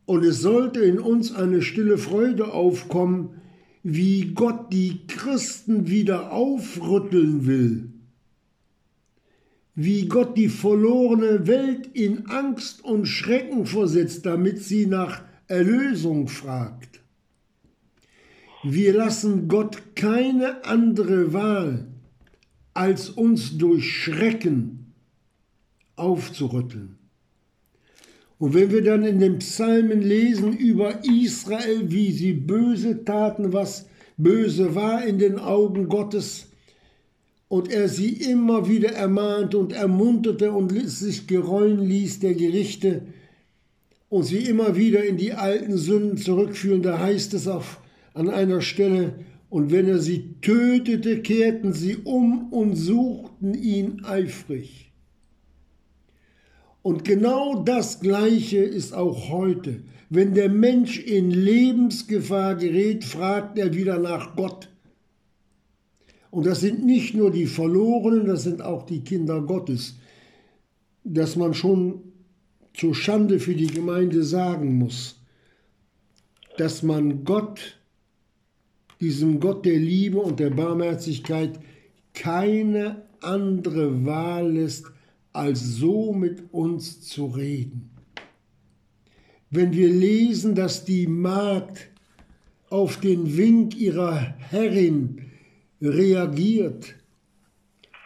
Und 0.05 0.23
es 0.23 0.41
sollte 0.41 0.81
in 0.81 0.99
uns 0.99 1.33
eine 1.33 1.61
stille 1.61 1.97
Freude 1.97 2.53
aufkommen, 2.53 3.41
wie 3.81 4.33
Gott 4.33 4.71
die 4.71 5.05
Christen 5.07 5.87
wieder 5.87 6.31
aufrütteln 6.31 7.45
will, 7.45 7.89
wie 9.73 10.07
Gott 10.07 10.37
die 10.37 10.49
verlorene 10.49 11.47
Welt 11.47 11.89
in 11.93 12.27
Angst 12.27 12.83
und 12.83 13.05
Schrecken 13.05 13.65
versetzt, 13.65 14.25
damit 14.25 14.59
sie 14.63 14.85
nach 14.85 15.23
Erlösung 15.47 16.27
fragt. 16.27 17.01
Wir 18.63 18.93
lassen 18.93 19.47
Gott 19.47 19.95
keine 19.95 20.65
andere 20.65 21.33
Wahl, 21.33 21.87
als 22.75 23.09
uns 23.09 23.57
durch 23.57 23.89
Schrecken 23.89 24.93
aufzurütteln. 25.95 26.97
Und 28.37 28.53
wenn 28.53 28.69
wir 28.69 28.83
dann 28.83 29.03
in 29.03 29.19
den 29.19 29.39
Psalmen 29.39 30.01
lesen 30.01 30.55
über 30.55 31.03
Israel, 31.05 31.89
wie 31.89 32.11
sie 32.11 32.33
böse 32.33 33.03
taten, 33.03 33.53
was 33.53 33.87
böse 34.17 34.75
war 34.75 35.03
in 35.05 35.17
den 35.17 35.39
Augen 35.39 35.87
Gottes, 35.87 36.47
und 37.47 37.71
er 37.71 37.87
sie 37.87 38.09
immer 38.09 38.67
wieder 38.67 38.91
ermahnte 38.91 39.57
und 39.57 39.71
ermunterte 39.71 40.51
und 40.51 40.71
sich 40.89 41.27
gereuen 41.27 41.79
ließ 41.79 42.19
der 42.19 42.33
Gerichte 42.33 43.03
und 44.09 44.23
sie 44.23 44.39
immer 44.39 44.75
wieder 44.75 45.05
in 45.05 45.15
die 45.15 45.33
alten 45.33 45.77
Sünden 45.77 46.17
zurückführen. 46.17 46.81
Da 46.81 46.99
heißt 46.99 47.33
es 47.33 47.47
auf, 47.47 47.79
an 48.13 48.29
einer 48.29 48.61
Stelle, 48.61 49.13
und 49.55 49.71
wenn 49.71 49.87
er 49.87 49.99
sie 49.99 50.35
tötete, 50.41 51.21
kehrten 51.21 51.71
sie 51.71 51.95
um 51.95 52.51
und 52.51 52.75
suchten 52.75 53.53
ihn 53.53 54.03
eifrig. 54.03 54.91
Und 56.81 57.05
genau 57.05 57.63
das 57.63 58.01
Gleiche 58.01 58.57
ist 58.57 58.93
auch 58.93 59.29
heute. 59.29 59.79
Wenn 60.09 60.33
der 60.33 60.49
Mensch 60.49 60.99
in 60.99 61.31
Lebensgefahr 61.31 62.55
gerät, 62.55 63.05
fragt 63.05 63.57
er 63.57 63.73
wieder 63.73 63.97
nach 63.97 64.35
Gott. 64.35 64.67
Und 66.31 66.45
das 66.45 66.59
sind 66.59 66.85
nicht 66.85 67.15
nur 67.15 67.31
die 67.31 67.47
Verlorenen, 67.47 68.25
das 68.25 68.43
sind 68.43 68.61
auch 68.61 68.85
die 68.85 69.05
Kinder 69.05 69.41
Gottes, 69.41 69.95
dass 71.05 71.37
man 71.37 71.53
schon 71.53 72.01
zur 72.73 72.93
Schande 72.93 73.39
für 73.39 73.55
die 73.55 73.67
Gemeinde 73.67 74.21
sagen 74.21 74.77
muss, 74.77 75.21
dass 76.57 76.83
man 76.83 77.23
Gott, 77.23 77.79
diesem 78.99 79.39
Gott 79.39 79.65
der 79.65 79.77
Liebe 79.77 80.19
und 80.19 80.39
der 80.39 80.49
Barmherzigkeit, 80.49 81.59
keine 82.13 83.03
andere 83.21 84.05
Wahl 84.05 84.53
lässt, 84.53 84.85
als 85.33 85.75
so 85.75 86.13
mit 86.13 86.53
uns 86.53 87.01
zu 87.01 87.25
reden. 87.25 87.89
Wenn 89.49 89.73
wir 89.73 89.89
lesen, 89.89 90.55
dass 90.55 90.85
die 90.85 91.07
Magd 91.07 91.89
auf 92.69 92.99
den 92.99 93.37
Wink 93.37 93.77
ihrer 93.77 94.17
Herrin 94.19 95.21
reagiert. 95.81 96.95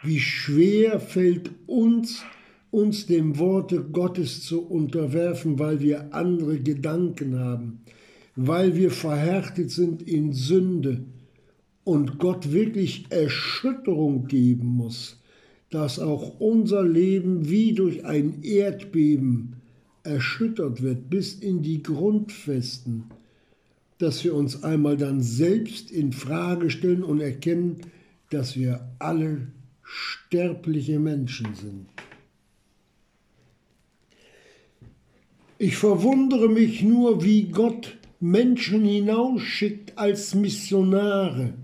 Wie 0.02 0.20
schwer 0.20 1.00
fällt 1.00 1.50
uns, 1.66 2.22
uns 2.70 3.06
dem 3.06 3.38
Worte 3.38 3.82
Gottes 3.82 4.42
zu 4.44 4.62
unterwerfen, 4.66 5.58
weil 5.58 5.80
wir 5.80 6.14
andere 6.14 6.58
Gedanken 6.58 7.38
haben, 7.38 7.80
weil 8.46 8.76
wir 8.76 8.90
verhärtet 8.90 9.70
sind 9.70 10.02
in 10.02 10.32
Sünde 10.32 11.04
und 11.84 12.18
Gott 12.18 12.52
wirklich 12.52 13.06
Erschütterung 13.10 14.26
geben 14.26 14.66
muss, 14.66 15.20
dass 15.70 15.98
auch 15.98 16.40
unser 16.40 16.82
Leben 16.82 17.48
wie 17.48 17.72
durch 17.72 18.04
ein 18.04 18.42
Erdbeben 18.42 19.56
erschüttert 20.02 20.82
wird 20.82 21.10
bis 21.10 21.34
in 21.34 21.62
die 21.62 21.82
Grundfesten 21.82 23.04
dass 24.00 24.24
wir 24.24 24.34
uns 24.34 24.64
einmal 24.64 24.96
dann 24.96 25.20
selbst 25.20 25.90
in 25.90 26.12
Frage 26.12 26.70
stellen 26.70 27.04
und 27.04 27.20
erkennen, 27.20 27.82
dass 28.30 28.56
wir 28.56 28.88
alle 28.98 29.48
sterbliche 29.82 30.98
Menschen 30.98 31.54
sind. 31.54 31.86
Ich 35.58 35.76
verwundere 35.76 36.48
mich 36.48 36.82
nur, 36.82 37.22
wie 37.22 37.48
Gott 37.48 37.98
Menschen 38.20 38.84
hinausschickt 38.84 39.96
als 39.96 40.34
Missionare, 40.34 41.54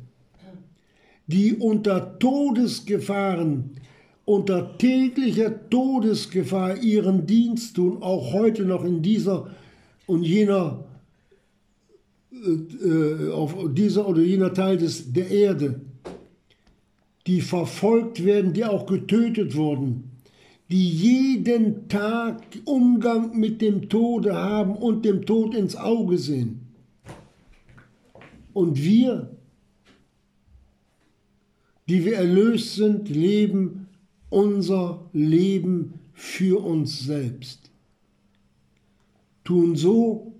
die 1.27 1.55
unter 1.55 2.19
Todesgefahren, 2.19 3.73
unter 4.25 4.79
täglicher 4.79 5.69
Todesgefahr 5.69 6.83
ihren 6.83 7.27
Dienst 7.27 7.77
tun, 7.77 8.03
auch 8.03 8.33
heute 8.33 8.65
noch 8.65 8.85
in 8.85 9.03
dieser 9.03 9.51
und 10.07 10.23
jener 10.23 10.85
äh, 12.33 13.31
auf 13.31 13.55
dieser 13.73 14.09
oder 14.09 14.23
jener 14.23 14.53
Teil 14.53 14.79
des, 14.79 15.13
der 15.13 15.31
Erde, 15.31 15.81
die 17.27 17.41
verfolgt 17.41 18.25
werden, 18.25 18.53
die 18.53 18.65
auch 18.65 18.87
getötet 18.87 19.57
wurden, 19.57 20.16
die 20.69 20.89
jeden 20.89 21.89
Tag 21.89 22.43
Umgang 22.65 23.39
mit 23.39 23.63
dem 23.63 23.89
Tode 23.89 24.35
haben 24.35 24.75
und 24.75 25.05
dem 25.05 25.25
Tod 25.25 25.55
ins 25.55 25.77
Auge 25.77 26.19
sehen. 26.19 26.61
Und 28.53 28.83
wir, 28.83 29.37
die 31.89 32.05
wir 32.05 32.17
erlöst 32.17 32.75
sind, 32.75 33.09
leben 33.09 33.87
unser 34.29 35.09
Leben 35.13 35.95
für 36.13 36.65
uns 36.65 37.01
selbst. 37.01 37.71
Tun 39.45 39.77
so, 39.77 40.33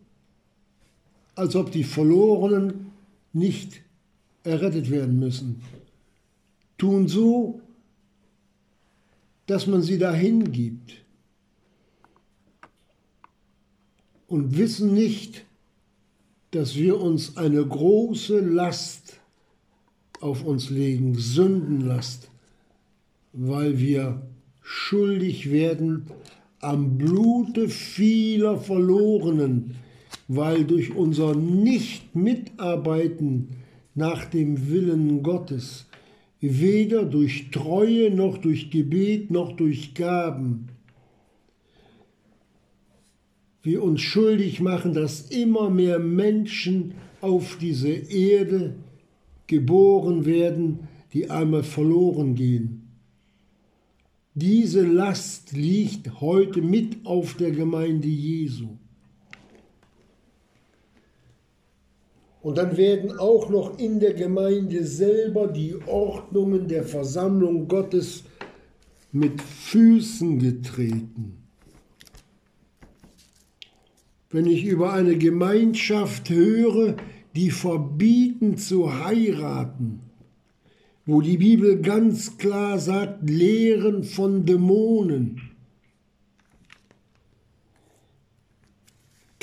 als 1.37 1.55
ob 1.55 1.71
die 1.71 1.85
Verlorenen 1.85 2.91
nicht 3.33 3.83
errettet 4.43 4.91
werden 4.91 5.21
müssen. 5.21 5.63
Tun 6.79 7.07
so, 7.07 7.61
dass 9.47 9.67
man 9.67 9.83
sie 9.83 9.99
dahin 9.99 10.53
gibt 10.53 11.05
und 14.27 14.57
wissen 14.57 14.95
nicht, 14.95 15.45
dass 16.51 16.75
wir 16.77 17.01
uns 17.01 17.37
eine 17.37 17.65
große 17.65 18.41
Last 18.41 19.21
auf 20.21 20.45
uns 20.45 20.69
legen, 20.71 21.15
Sündenlast, 21.15 22.31
weil 23.33 23.79
wir 23.79 24.23
schuldig 24.63 25.51
werden 25.51 26.07
am 26.61 26.99
Blute 26.99 27.69
vieler 27.69 28.59
Verlorenen, 28.59 29.77
weil 30.29 30.65
durch 30.65 30.97
unser 30.97 31.35
Nicht-Mitarbeiten 31.35 33.49
nach 33.95 34.25
dem 34.25 34.69
Willen 34.69 35.23
Gottes, 35.23 35.87
weder 36.41 37.05
durch 37.05 37.51
Treue 37.51 38.11
noch 38.11 38.39
durch 38.39 38.71
Gebet 38.71 39.31
noch 39.31 39.53
durch 39.53 39.95
Gaben, 39.95 40.69
wir 43.63 43.83
uns 43.83 44.01
schuldig 44.01 44.61
machen, 44.61 44.95
dass 44.95 45.23
immer 45.23 45.71
mehr 45.71 45.99
Menschen 45.99 46.95
auf 47.21 47.59
diese 47.61 47.89
Erde 47.89 48.77
geboren 49.49 50.25
werden, 50.25 50.89
die 51.13 51.31
einmal 51.31 51.65
verloren 51.65 52.37
gehen. 52.37 52.83
Diese 54.35 54.87
Last 54.87 55.53
liegt 55.53 56.21
heute 56.21 56.63
mit 56.63 57.05
auf 57.05 57.35
der 57.35 57.51
Gemeinde 57.51 58.07
Jesu. 58.07 58.77
Und 62.47 62.59
dann 62.59 62.77
werden 62.77 63.19
auch 63.19 63.51
noch 63.51 63.77
in 63.77 63.99
der 63.99 64.15
Gemeinde 64.15 64.85
selber 64.85 65.49
die 65.49 65.75
Ordnungen 65.85 66.69
der 66.69 66.85
Versammlung 66.85 67.67
Gottes 67.67 68.23
mit 69.11 69.43
Füßen 69.43 70.39
getreten. 70.39 71.39
Wenn 74.31 74.47
ich 74.47 74.65
über 74.65 74.93
eine 74.93 75.19
Gemeinschaft 75.19 76.31
höre, 76.31 76.95
die 77.35 77.51
verbieten 77.51 78.57
zu 78.57 78.95
heiraten, 79.05 80.03
wo 81.05 81.23
die 81.23 81.39
Bibel 81.39 81.83
ganz 81.83 82.39
klar 82.39 82.79
sagt, 82.79 83.29
Lehren 83.29 84.05
von 84.05 84.47
Dämonen, 84.47 85.46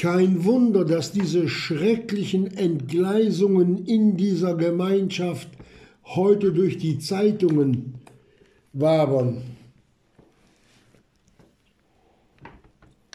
Kein 0.03 0.43
Wunder, 0.43 0.83
dass 0.83 1.13
diese 1.13 1.47
schrecklichen 1.47 2.57
Entgleisungen 2.57 3.85
in 3.85 4.17
dieser 4.17 4.53
Gemeinschaft 4.57 5.47
heute 6.03 6.51
durch 6.51 6.77
die 6.77 6.99
Zeitungen 6.99 7.93
wabern. 8.73 9.43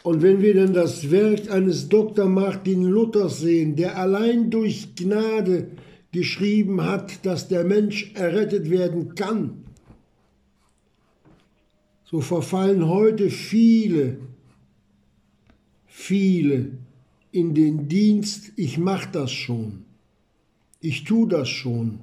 Und 0.01 0.23
wenn 0.23 0.41
wir 0.41 0.55
dann 0.55 0.73
das 0.73 1.11
Werk 1.11 1.51
eines 1.51 1.89
Dr. 1.89 2.27
Martin 2.27 2.81
Luthers 2.81 3.39
sehen, 3.39 3.75
der 3.75 3.95
allein 3.95 4.49
durch 4.49 4.95
Gnade 4.95 5.67
geschrieben 6.11 6.83
hat, 6.83 7.23
dass 7.23 7.47
der 7.47 7.65
Mensch 7.65 8.13
errettet 8.15 8.71
werden 8.71 9.13
kann, 9.13 9.63
so 12.03 12.19
verfallen 12.19 12.87
heute 12.87 13.29
viele 13.29 14.17
viele 15.99 16.78
in 17.31 17.53
den 17.53 17.87
Dienst, 17.87 18.51
ich 18.55 18.77
mache 18.77 19.09
das 19.11 19.31
schon, 19.31 19.85
ich 20.81 21.03
tue 21.03 21.27
das 21.27 21.49
schon. 21.49 21.99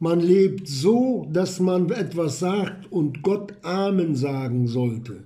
Man 0.00 0.20
lebt 0.20 0.68
so, 0.68 1.26
dass 1.32 1.58
man 1.58 1.90
etwas 1.90 2.38
sagt 2.38 2.90
und 2.92 3.22
Gott 3.22 3.54
Amen 3.62 4.14
sagen 4.14 4.68
sollte, 4.68 5.24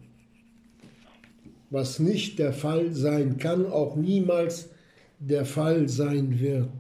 was 1.69 1.99
nicht 1.99 2.39
der 2.39 2.53
Fall 2.53 2.93
sein 2.93 3.37
kann, 3.37 3.67
auch 3.67 3.97
niemals 3.97 4.71
der 5.19 5.45
Fall 5.45 5.89
sein 5.89 6.41
wird. 6.41 6.71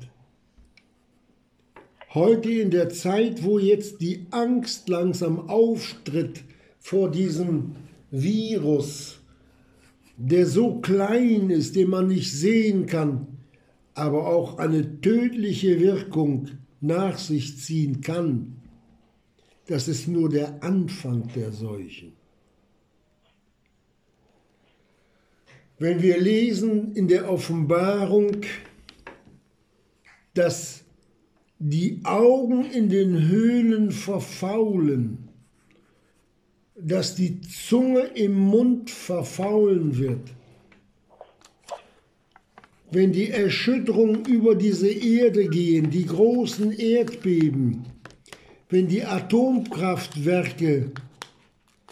Heute 2.14 2.51
in 2.51 2.71
der 2.71 2.90
Zeit, 2.90 3.42
wo 3.42 3.59
jetzt 3.59 4.01
die 4.01 4.27
Angst 4.31 4.88
langsam 4.88 5.49
auftritt 5.49 6.45
vor 6.79 7.11
diesem 7.11 7.77
Virus, 8.11 9.22
der 10.16 10.46
so 10.46 10.81
klein 10.81 11.51
ist, 11.51 11.77
den 11.77 11.90
man 11.90 12.09
nicht 12.09 12.33
sehen 12.33 12.87
kann, 12.87 13.27
aber 13.94 14.27
auch 14.27 14.59
eine 14.59 15.01
tödliche 15.01 15.81
Wirkung 15.81 16.48
nach 16.81 17.18
sich 17.18 17.59
ziehen 17.59 18.01
kann, 18.01 18.62
Das 19.66 19.88
ist 19.88 20.09
nur 20.09 20.29
der 20.29 20.62
Anfang 20.62 21.29
der 21.35 21.53
Seuchen. 21.53 22.12
Wenn 25.79 26.03
wir 26.03 26.20
lesen 26.20 26.94
in 26.94 27.09
der 27.09 27.31
Offenbarung, 27.31 28.42
dass 30.35 30.85
die 31.59 32.01
Augen 32.05 32.64
in 32.64 32.88
den 32.88 33.29
Höhlen 33.29 33.92
verfaulen, 33.92 35.29
dass 36.85 37.14
die 37.14 37.40
Zunge 37.40 38.01
im 38.14 38.35
Mund 38.35 38.90
verfaulen 38.90 39.97
wird, 39.99 40.33
wenn 42.90 43.12
die 43.12 43.31
Erschütterungen 43.31 44.25
über 44.25 44.57
diese 44.57 44.90
Erde 44.90 45.49
gehen, 45.49 45.90
die 45.90 46.07
großen 46.07 46.73
Erdbeben, 46.73 47.85
wenn 48.68 48.88
die 48.88 49.05
Atomkraftwerke 49.05 50.90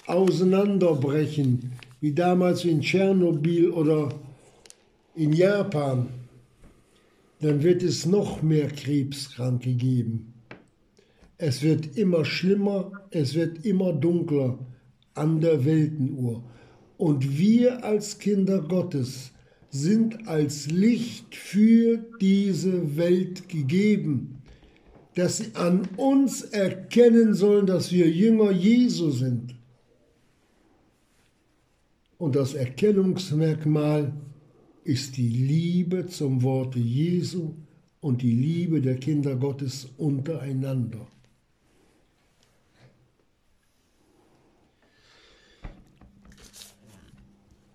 auseinanderbrechen, 0.07 1.73
wie 2.01 2.13
damals 2.13 2.65
in 2.65 2.81
Tschernobyl 2.81 3.71
oder 3.71 4.09
in 5.15 5.33
Japan, 5.33 6.09
dann 7.41 7.63
wird 7.63 7.83
es 7.83 8.07
noch 8.07 8.43
mehr 8.43 8.69
Krebskranke 8.69 9.73
geben. 9.73 10.35
Es 11.39 11.63
wird 11.63 11.97
immer 11.97 12.25
schlimmer, 12.25 12.93
es 13.11 13.35
wird 13.35 13.65
immer 13.65 13.93
dunkler 13.93 14.59
an 15.15 15.41
der 15.41 15.65
Weltenuhr. 15.65 16.43
Und 16.97 17.39
wir 17.39 17.85
als 17.85 18.19
Kinder 18.19 18.61
Gottes 18.61 19.33
sind 19.71 20.27
als 20.29 20.71
Licht 20.71 21.35
für 21.35 21.99
diese 22.21 22.97
Welt 22.97 23.49
gegeben, 23.49 24.43
dass 25.15 25.39
sie 25.39 25.55
an 25.55 25.89
uns 25.97 26.43
erkennen 26.43 27.35
sollen, 27.35 27.67
dass 27.67 27.93
wir 27.93 28.09
Jünger 28.09 28.51
Jesu 28.51 29.11
sind. 29.11 29.55
Und 32.19 32.37
das 32.37 32.55
Erkennungsmerkmal 32.55 34.13
ist 34.85 35.17
die 35.17 35.29
Liebe 35.29 36.07
zum 36.07 36.43
Worte 36.43 36.79
Jesu 36.79 37.55
und 38.01 38.23
die 38.23 38.35
Liebe 38.35 38.81
der 38.81 38.97
Kinder 38.97 39.37
Gottes 39.37 39.89
untereinander. 39.97 41.07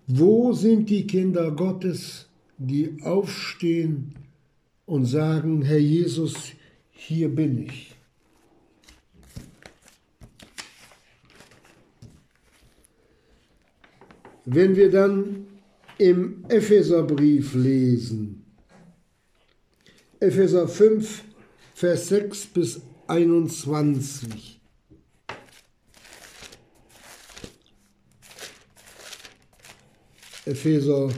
Wo 0.06 0.52
sind 0.52 0.88
die 0.88 1.06
Kinder 1.06 1.50
Gottes, 1.50 2.26
die 2.58 3.02
aufstehen 3.02 4.14
und 4.84 5.04
sagen, 5.06 5.62
Herr 5.62 5.78
Jesus, 5.78 6.52
hier 6.92 7.28
bin 7.28 7.66
ich? 7.66 7.92
Wenn 14.44 14.76
wir 14.76 14.92
dann 14.92 15.46
im 15.98 16.44
Epheserbrief 16.48 17.54
lesen, 17.54 18.44
Epheser 20.20 20.68
5, 20.68 21.24
Vers 21.74 22.08
6 22.08 22.46
bis 22.46 22.80
21, 23.08 24.55
Epheser 30.46 31.08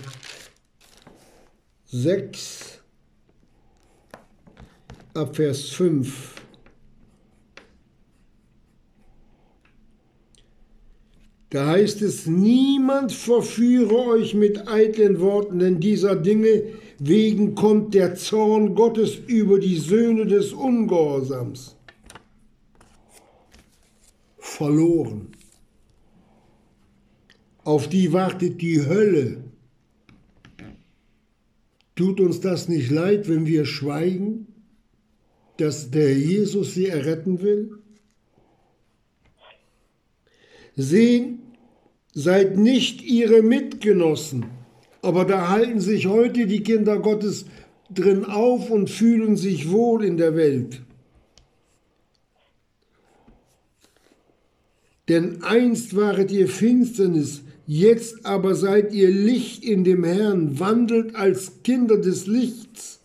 6 1.85 2.81
ab 5.13 5.37
Vers 5.37 5.69
5. 5.69 6.35
Da 11.51 11.67
heißt 11.67 12.01
es, 12.01 12.27
niemand 12.27 13.13
verführe 13.13 13.97
euch 13.97 14.33
mit 14.33 14.67
eitlen 14.67 15.21
Worten, 15.21 15.59
denn 15.59 15.79
dieser 15.79 16.17
Dinge 16.17 16.63
wegen 16.99 17.55
kommt 17.55 17.93
der 17.93 18.15
Zorn 18.15 18.75
Gottes 18.75 19.15
über 19.27 19.59
die 19.59 19.77
Söhne 19.77 20.25
des 20.25 20.55
Ungehorsams. 20.55 21.77
Verloren 24.39 25.33
auf 27.69 27.87
die 27.87 28.15
wartet 28.15 28.63
die 28.63 28.87
Hölle. 28.87 29.45
Tut 31.97 32.19
uns 32.19 32.41
das 32.41 32.67
nicht 32.67 32.91
leid, 32.91 33.29
wenn 33.29 33.45
wir 33.45 33.67
schweigen, 33.67 34.47
dass 35.59 35.91
der 35.91 36.17
Jesus 36.17 36.73
sie 36.73 36.87
erretten 36.87 37.43
will? 37.43 37.73
Sehen, 40.77 41.41
seid 42.15 42.57
nicht 42.57 43.03
ihre 43.03 43.43
Mitgenossen, 43.43 44.47
aber 45.03 45.27
da 45.27 45.51
halten 45.51 45.81
sich 45.81 46.07
heute 46.07 46.47
die 46.47 46.63
Kinder 46.63 46.99
Gottes 46.99 47.45
drin 47.91 48.25
auf 48.25 48.71
und 48.71 48.89
fühlen 48.89 49.37
sich 49.37 49.71
wohl 49.71 50.07
in 50.07 50.17
der 50.17 50.35
Welt. 50.37 50.81
Denn 55.09 55.43
einst 55.43 55.95
waret 55.95 56.33
ihr 56.33 56.49
Finsternis, 56.49 57.43
Jetzt 57.71 58.25
aber 58.25 58.55
seid 58.55 58.95
ihr 58.95 59.11
Licht 59.11 59.63
in 59.63 59.85
dem 59.85 60.03
Herrn, 60.03 60.59
wandelt 60.59 61.15
als 61.15 61.63
Kinder 61.63 61.99
des 61.99 62.27
Lichts. 62.27 63.01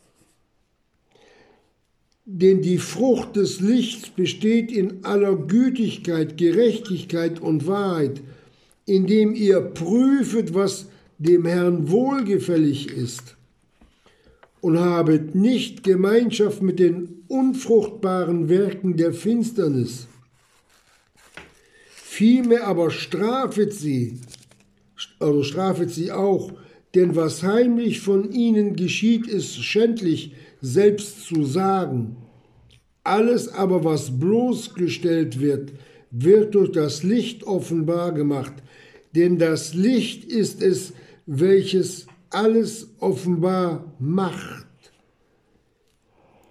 Denn 2.23 2.61
die 2.61 2.77
Frucht 2.77 3.35
des 3.35 3.59
Lichts 3.59 4.09
besteht 4.09 4.71
in 4.71 5.03
aller 5.03 5.35
Gütigkeit, 5.35 6.37
Gerechtigkeit 6.37 7.41
und 7.41 7.67
Wahrheit, 7.67 8.21
indem 8.85 9.35
ihr 9.35 9.59
prüfet, 9.59 10.53
was 10.53 10.85
dem 11.17 11.45
Herrn 11.45 11.89
wohlgefällig 11.89 12.89
ist, 12.89 13.35
und 14.61 14.79
habet 14.79 15.35
nicht 15.35 15.83
Gemeinschaft 15.83 16.61
mit 16.61 16.79
den 16.79 17.25
unfruchtbaren 17.27 18.47
Werken 18.47 18.95
der 18.95 19.11
Finsternis. 19.11 20.07
Vielmehr 21.93 22.65
aber 22.65 22.91
strafet 22.91 23.73
sie, 23.73 24.19
also 25.19 25.43
strafet 25.43 25.91
sie 25.91 26.11
auch, 26.11 26.53
denn 26.95 27.15
was 27.15 27.43
heimlich 27.43 28.01
von 28.01 28.31
ihnen 28.31 28.75
geschieht, 28.75 29.27
ist 29.27 29.55
schändlich 29.63 30.33
selbst 30.61 31.25
zu 31.25 31.43
sagen. 31.43 32.17
Alles 33.03 33.49
aber, 33.49 33.83
was 33.83 34.19
bloßgestellt 34.19 35.39
wird, 35.39 35.73
wird 36.11 36.55
durch 36.55 36.71
das 36.71 37.03
Licht 37.03 37.43
offenbar 37.43 38.11
gemacht, 38.13 38.53
denn 39.15 39.39
das 39.39 39.73
Licht 39.73 40.25
ist 40.25 40.61
es, 40.61 40.93
welches 41.25 42.05
alles 42.29 42.93
offenbar 42.99 43.93
macht. 43.99 44.67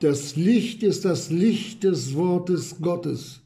Das 0.00 0.34
Licht 0.34 0.82
ist 0.82 1.04
das 1.04 1.30
Licht 1.30 1.84
des 1.84 2.14
Wortes 2.16 2.76
Gottes, 2.80 3.40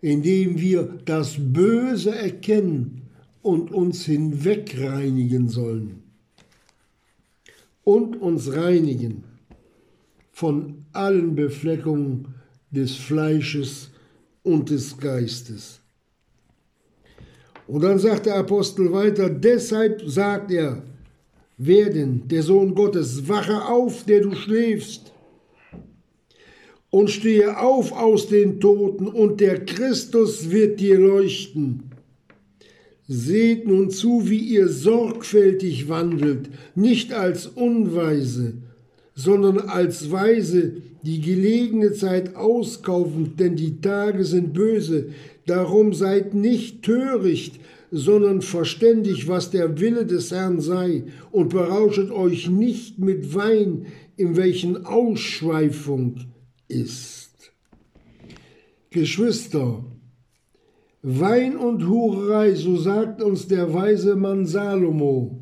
indem 0.00 0.58
wir 0.58 0.98
das 1.04 1.36
Böse 1.38 2.14
erkennen 2.14 3.07
und 3.42 3.72
uns 3.72 4.04
hinwegreinigen 4.04 5.48
sollen 5.48 6.02
und 7.84 8.20
uns 8.20 8.52
reinigen 8.52 9.24
von 10.30 10.84
allen 10.92 11.34
Befleckungen 11.34 12.34
des 12.70 12.96
Fleisches 12.96 13.90
und 14.42 14.70
des 14.70 14.98
Geistes. 14.98 15.80
Und 17.66 17.82
dann 17.82 17.98
sagt 17.98 18.26
der 18.26 18.36
Apostel 18.36 18.92
weiter, 18.92 19.28
deshalb 19.28 20.02
sagt 20.06 20.50
er, 20.50 20.82
wer 21.56 21.90
denn, 21.90 22.28
der 22.28 22.42
Sohn 22.42 22.74
Gottes, 22.74 23.28
wache 23.28 23.64
auf, 23.66 24.04
der 24.04 24.20
du 24.20 24.34
schläfst, 24.34 25.12
und 26.90 27.10
stehe 27.10 27.58
auf 27.58 27.92
aus 27.92 28.28
den 28.28 28.60
Toten, 28.60 29.06
und 29.06 29.40
der 29.40 29.64
Christus 29.64 30.50
wird 30.50 30.80
dir 30.80 30.98
leuchten. 30.98 31.87
Seht 33.10 33.66
nun 33.66 33.88
zu, 33.90 34.28
wie 34.28 34.38
ihr 34.38 34.68
sorgfältig 34.68 35.88
wandelt, 35.88 36.50
nicht 36.74 37.14
als 37.14 37.46
Unweise, 37.46 38.58
sondern 39.14 39.58
als 39.58 40.10
Weise, 40.10 40.74
die 41.02 41.22
gelegene 41.22 41.92
Zeit 41.92 42.36
auskaufen, 42.36 43.34
denn 43.36 43.56
die 43.56 43.80
Tage 43.80 44.24
sind 44.24 44.52
böse. 44.52 45.08
Darum 45.46 45.94
seid 45.94 46.34
nicht 46.34 46.82
töricht, 46.82 47.58
sondern 47.90 48.42
verständig, 48.42 49.26
was 49.26 49.50
der 49.50 49.80
Wille 49.80 50.04
des 50.04 50.30
Herrn 50.30 50.60
sei, 50.60 51.04
und 51.30 51.48
berauschet 51.48 52.10
euch 52.10 52.50
nicht 52.50 52.98
mit 52.98 53.34
Wein, 53.34 53.86
in 54.18 54.36
welchen 54.36 54.84
Ausschweifung 54.84 56.26
ist. 56.68 57.52
Geschwister, 58.90 59.82
Wein 61.02 61.56
und 61.56 61.86
Hurerei, 61.86 62.54
so 62.54 62.76
sagt 62.76 63.22
uns 63.22 63.46
der 63.46 63.72
weise 63.72 64.16
Mann 64.16 64.46
Salomo. 64.46 65.38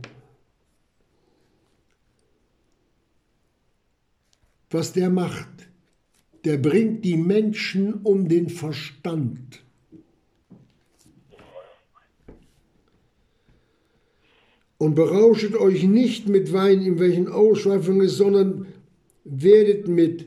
Was 4.70 4.92
der 4.92 5.08
macht, 5.08 5.48
der 6.44 6.58
bringt 6.58 7.04
die 7.04 7.16
Menschen 7.16 7.94
um 7.94 8.28
den 8.28 8.50
Verstand. 8.50 9.62
Und 14.78 14.94
berauschet 14.94 15.54
euch 15.54 15.84
nicht 15.84 16.28
mit 16.28 16.52
Wein, 16.52 16.82
in 16.82 16.98
welchen 16.98 17.28
Ausschweifung 17.28 18.02
ist, 18.02 18.18
sondern 18.18 18.66
werdet 19.24 19.88
mit 19.88 20.26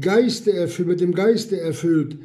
Geiste 0.00 0.52
erfüllt, 0.52 0.88
mit 0.88 1.00
dem 1.00 1.14
Geiste 1.14 1.58
erfüllt, 1.58 2.18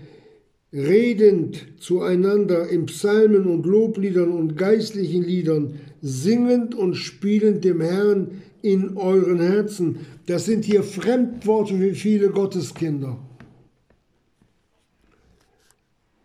redend 0.71 1.65
zueinander 1.79 2.69
in 2.69 2.85
Psalmen 2.85 3.47
und 3.47 3.65
Lobliedern 3.65 4.31
und 4.31 4.55
geistlichen 4.55 5.23
Liedern, 5.23 5.79
singend 6.01 6.75
und 6.75 6.95
spielend 6.95 7.63
dem 7.63 7.81
Herrn 7.81 8.41
in 8.61 8.97
euren 8.97 9.39
Herzen. 9.39 10.05
Das 10.27 10.45
sind 10.45 10.65
hier 10.65 10.83
Fremdworte 10.83 11.77
für 11.77 11.95
viele 11.95 12.29
Gotteskinder. 12.29 13.17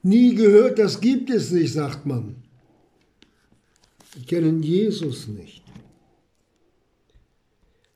Nie 0.02 0.35
gehört, 0.35 0.78
das 0.78 1.00
gibt 1.00 1.30
es 1.30 1.50
nicht, 1.50 1.72
sagt 1.72 2.04
man. 2.04 2.37
Sie 4.14 4.22
kennen 4.26 4.62
Jesus 4.62 5.28
nicht. 5.28 5.62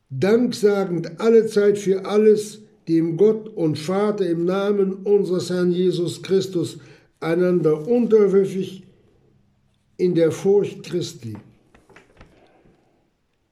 Danksagend 0.09 1.21
allezeit 1.21 1.77
für 1.77 2.07
alles, 2.07 2.63
dem 2.89 3.17
Gott 3.17 3.49
und 3.55 3.79
Vater 3.79 4.29
im 4.29 4.45
Namen 4.45 4.95
unseres 5.05 5.51
Herrn 5.51 5.71
Jesus 5.71 6.23
Christus 6.23 6.79
einander 7.21 7.87
unterwürfig 7.87 8.85
in 9.97 10.15
der 10.15 10.33
Furcht 10.33 10.85
Christi. 10.85 11.37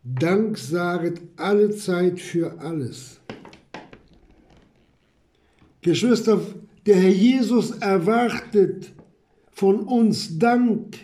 Dank 0.03 0.57
saget 0.57 1.21
alle 1.37 1.71
Zeit 1.71 2.21
für 2.21 2.59
alles. 2.61 3.21
Geschwister, 5.83 6.41
der 6.87 6.97
Herr 6.97 7.11
Jesus 7.11 7.73
erwartet 7.79 8.93
von 9.51 9.81
uns 9.81 10.39
Dank, 10.39 10.97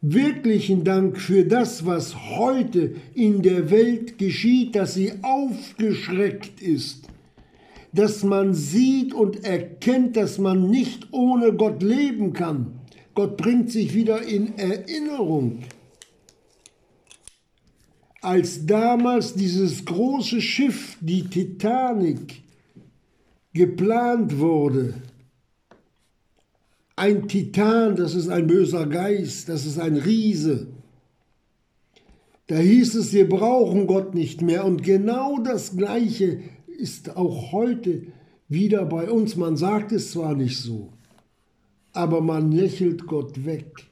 wirklichen 0.00 0.84
Dank 0.84 1.20
für 1.20 1.44
das, 1.44 1.84
was 1.84 2.14
heute 2.36 2.94
in 3.14 3.42
der 3.42 3.70
Welt 3.70 4.18
geschieht, 4.18 4.76
dass 4.76 4.94
sie 4.94 5.12
aufgeschreckt 5.22 6.60
ist, 6.60 7.08
dass 7.92 8.22
man 8.22 8.54
sieht 8.54 9.12
und 9.12 9.44
erkennt, 9.44 10.16
dass 10.16 10.38
man 10.38 10.70
nicht 10.70 11.08
ohne 11.12 11.52
Gott 11.52 11.82
leben 11.82 12.32
kann. 12.32 12.80
Gott 13.14 13.36
bringt 13.36 13.72
sich 13.72 13.94
wieder 13.94 14.22
in 14.22 14.56
Erinnerung 14.56 15.64
als 18.20 18.66
damals 18.66 19.34
dieses 19.34 19.84
große 19.84 20.40
Schiff, 20.40 20.96
die 21.00 21.24
Titanic, 21.24 22.42
geplant 23.52 24.38
wurde, 24.38 24.94
ein 26.98 27.28
Titan, 27.28 27.96
das 27.96 28.14
ist 28.14 28.28
ein 28.28 28.46
böser 28.46 28.86
Geist, 28.86 29.48
das 29.48 29.64
ist 29.64 29.78
ein 29.78 29.96
Riese. 29.96 30.68
Da 32.48 32.56
hieß 32.56 32.94
es, 32.94 33.12
wir 33.12 33.28
brauchen 33.28 33.86
Gott 33.86 34.14
nicht 34.14 34.42
mehr. 34.42 34.64
Und 34.64 34.82
genau 34.82 35.38
das 35.38 35.76
Gleiche 35.76 36.40
ist 36.78 37.16
auch 37.16 37.52
heute 37.52 38.06
wieder 38.48 38.86
bei 38.86 39.10
uns. 39.10 39.36
Man 39.36 39.56
sagt 39.56 39.92
es 39.92 40.12
zwar 40.12 40.34
nicht 40.34 40.58
so, 40.58 40.92
aber 41.92 42.20
man 42.20 42.50
lächelt 42.52 43.06
Gott 43.06 43.44
weg. 43.44 43.88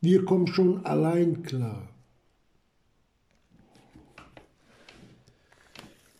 Wir 0.00 0.24
kommen 0.24 0.48
schon 0.48 0.84
allein 0.84 1.44
klar. 1.44 1.88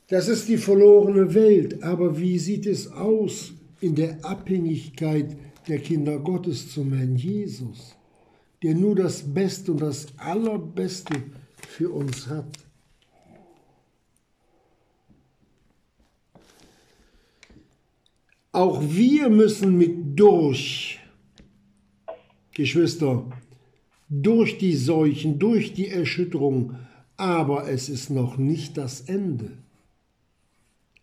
Das 0.08 0.28
ist 0.28 0.48
die 0.48 0.58
verlorene 0.58 1.34
Welt. 1.34 1.82
Aber 1.82 2.20
wie 2.20 2.38
sieht 2.38 2.66
es 2.66 2.92
aus 2.92 3.54
in 3.80 3.94
der 3.94 4.24
Abhängigkeit 4.24 5.36
der 5.68 5.78
Kinder 5.78 6.18
Gottes 6.18 6.72
zum 6.72 6.92
Herrn 6.92 7.16
Jesus, 7.16 7.96
der 8.62 8.74
nur 8.74 8.96
das 8.96 9.22
Beste 9.22 9.72
und 9.72 9.82
das 9.82 10.06
Allerbeste 10.18 11.14
für 11.68 11.90
uns 11.90 12.26
hat? 12.26 12.58
Auch 18.52 18.82
wir 18.82 19.30
müssen 19.30 19.78
mit 19.78 20.18
durch, 20.18 21.00
Geschwister, 22.52 23.24
durch 24.10 24.58
die 24.58 24.76
Seuchen, 24.76 25.38
durch 25.38 25.72
die 25.72 25.88
Erschütterung, 25.88 26.76
aber 27.16 27.68
es 27.70 27.88
ist 27.88 28.10
noch 28.10 28.36
nicht 28.36 28.76
das 28.76 29.00
Ende. 29.00 29.56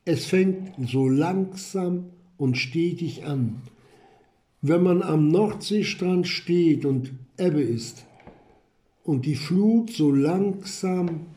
Es 0.06 0.28
fängt 0.28 0.74
so 0.90 1.08
langsam 1.08 2.12
und 2.38 2.56
stetig 2.56 3.26
an. 3.26 3.64
Wenn 4.62 4.84
man 4.84 5.02
am 5.02 5.30
Nordseestrand 5.30 6.28
steht 6.28 6.86
und 6.86 7.14
Ebbe 7.38 7.62
ist 7.62 8.06
und 9.04 9.26
die 9.26 9.36
Flut 9.36 9.92
so 9.92 10.12
langsam 10.12 11.28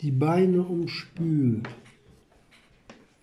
die 0.00 0.10
Beine 0.10 0.62
umspült, 0.62 1.68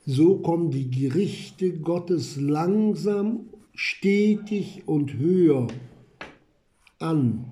so 0.06 0.38
kommen 0.38 0.72
die 0.72 0.90
Gerichte 0.90 1.74
Gottes 1.80 2.38
langsam, 2.38 3.50
stetig 3.74 4.84
und 4.86 5.14
höher 5.14 5.68
an. 7.00 7.52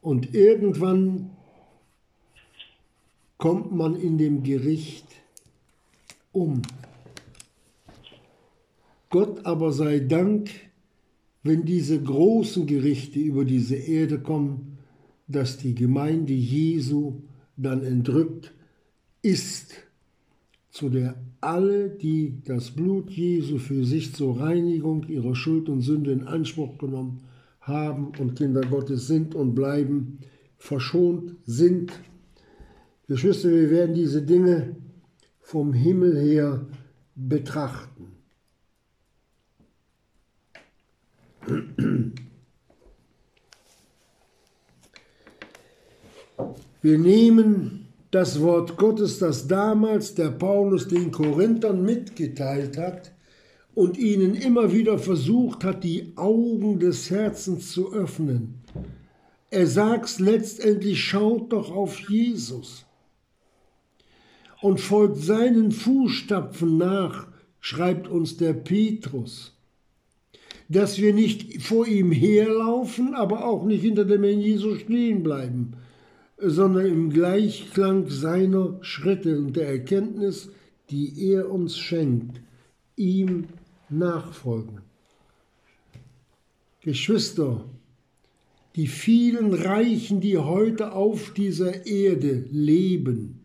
Und 0.00 0.34
irgendwann 0.34 1.30
kommt 3.36 3.72
man 3.72 3.96
in 3.96 4.18
dem 4.18 4.42
Gericht 4.42 5.06
um. 6.32 6.62
Gott 9.10 9.44
aber 9.44 9.72
sei 9.72 9.98
Dank, 9.98 10.50
wenn 11.42 11.64
diese 11.64 12.00
großen 12.00 12.66
Gerichte 12.66 13.18
über 13.18 13.44
diese 13.44 13.74
Erde 13.74 14.20
kommen, 14.20 14.78
dass 15.26 15.58
die 15.58 15.74
Gemeinde 15.74 16.32
Jesu 16.32 17.22
dann 17.56 17.82
entrückt 17.82 18.52
ist, 19.22 19.74
zu 20.70 20.88
der 20.88 21.16
alle, 21.40 21.90
die 21.90 22.40
das 22.44 22.70
Blut 22.70 23.10
Jesu 23.10 23.58
für 23.58 23.84
sich 23.84 24.14
zur 24.14 24.40
Reinigung 24.40 25.04
ihrer 25.08 25.34
Schuld 25.34 25.68
und 25.68 25.80
Sünde 25.80 26.12
in 26.12 26.28
Anspruch 26.28 26.78
genommen 26.78 27.22
haben 27.60 28.12
und 28.18 28.36
Kinder 28.36 28.60
Gottes 28.62 29.08
sind 29.08 29.34
und 29.34 29.54
bleiben, 29.54 30.18
verschont 30.56 31.34
sind. 31.44 31.92
Geschwister, 33.08 33.50
wir 33.50 33.70
werden 33.70 33.94
diese 33.94 34.22
Dinge 34.22 34.76
vom 35.40 35.72
Himmel 35.72 36.16
her 36.16 36.66
betrachten. 37.16 37.89
Wir 46.82 46.98
nehmen 46.98 47.86
das 48.10 48.40
Wort 48.40 48.76
Gottes, 48.76 49.18
das 49.18 49.46
damals 49.46 50.14
der 50.14 50.30
Paulus 50.30 50.88
den 50.88 51.10
Korinthern 51.10 51.84
mitgeteilt 51.84 52.78
hat 52.78 53.12
und 53.74 53.98
ihnen 53.98 54.34
immer 54.34 54.72
wieder 54.72 54.98
versucht 54.98 55.64
hat, 55.64 55.84
die 55.84 56.12
Augen 56.16 56.80
des 56.80 57.10
Herzens 57.10 57.70
zu 57.70 57.92
öffnen. 57.92 58.54
Er 59.50 59.66
sagt 59.66 60.18
letztendlich, 60.20 61.02
schaut 61.02 61.52
doch 61.52 61.70
auf 61.70 62.08
Jesus 62.08 62.86
und 64.60 64.80
folgt 64.80 65.18
seinen 65.18 65.72
Fußstapfen 65.72 66.78
nach, 66.78 67.28
schreibt 67.60 68.08
uns 68.08 68.36
der 68.36 68.52
Petrus. 68.52 69.56
Dass 70.70 70.98
wir 70.98 71.12
nicht 71.12 71.62
vor 71.62 71.86
ihm 71.86 72.12
herlaufen, 72.12 73.14
aber 73.14 73.44
auch 73.44 73.66
nicht 73.66 73.82
hinter 73.82 74.04
dem 74.04 74.22
Herrn 74.22 74.40
Jesus 74.40 74.80
stehen 74.80 75.22
bleiben, 75.24 75.72
sondern 76.38 76.86
im 76.86 77.10
Gleichklang 77.10 78.08
seiner 78.08 78.78
Schritte 78.80 79.36
und 79.36 79.56
der 79.56 79.68
Erkenntnis, 79.68 80.48
die 80.90 81.30
er 81.32 81.50
uns 81.50 81.76
schenkt, 81.76 82.40
ihm 82.96 83.48
nachfolgen. 83.88 84.80
Geschwister, 86.82 87.64
die 88.76 88.86
vielen 88.86 89.52
Reichen, 89.52 90.20
die 90.20 90.38
heute 90.38 90.92
auf 90.92 91.32
dieser 91.34 91.84
Erde 91.84 92.44
leben, 92.50 93.39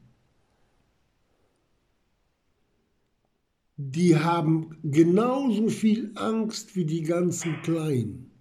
die 3.77 4.17
haben 4.17 4.77
genauso 4.83 5.69
viel 5.69 6.11
Angst 6.15 6.75
wie 6.75 6.85
die 6.85 7.01
ganzen 7.01 7.61
Kleinen. 7.61 8.31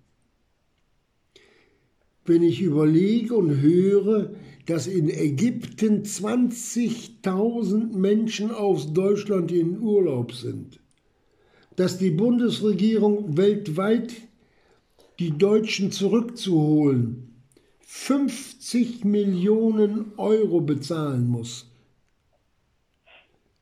Wenn 2.24 2.42
ich 2.42 2.62
überlege 2.62 3.34
und 3.34 3.60
höre, 3.60 4.34
dass 4.66 4.86
in 4.86 5.10
Ägypten 5.10 6.04
20.000 6.04 7.96
Menschen 7.96 8.50
aus 8.50 8.92
Deutschland 8.94 9.52
in 9.52 9.78
Urlaub 9.80 10.32
sind, 10.32 10.80
dass 11.76 11.98
die 11.98 12.10
Bundesregierung 12.10 13.36
weltweit 13.36 14.14
die 15.18 15.36
Deutschen 15.36 15.90
zurückzuholen 15.90 17.30
50 17.80 19.04
Millionen 19.04 20.12
Euro 20.16 20.60
bezahlen 20.60 21.28
muss, 21.28 21.70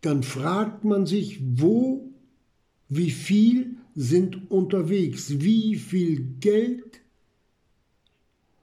dann 0.03 0.23
fragt 0.23 0.85
man 0.85 1.07
sich, 1.07 1.41
wo, 1.43 2.13
wie 2.89 3.11
viel 3.11 3.77
sind 3.95 4.51
unterwegs, 4.51 5.41
wie 5.41 5.77
viel 5.77 6.21
Geld 6.39 7.03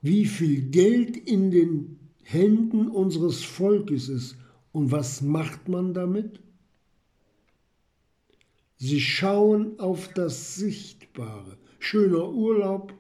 wie 0.01 0.25
viel 0.25 0.69
Geld 0.69 1.17
in 1.17 1.51
den 1.51 1.99
Händen 2.23 2.87
unseres 2.87 3.43
Volkes 3.43 4.09
ist. 4.09 4.37
Und 4.71 4.91
was 4.91 5.21
macht 5.21 5.67
man 5.67 5.93
damit? 5.93 6.41
Sie 8.77 9.01
schauen 9.01 9.79
auf 9.79 10.13
das 10.13 10.55
Sichtbare. 10.55 11.57
Schöner 11.79 12.29
Urlaub, 12.29 12.93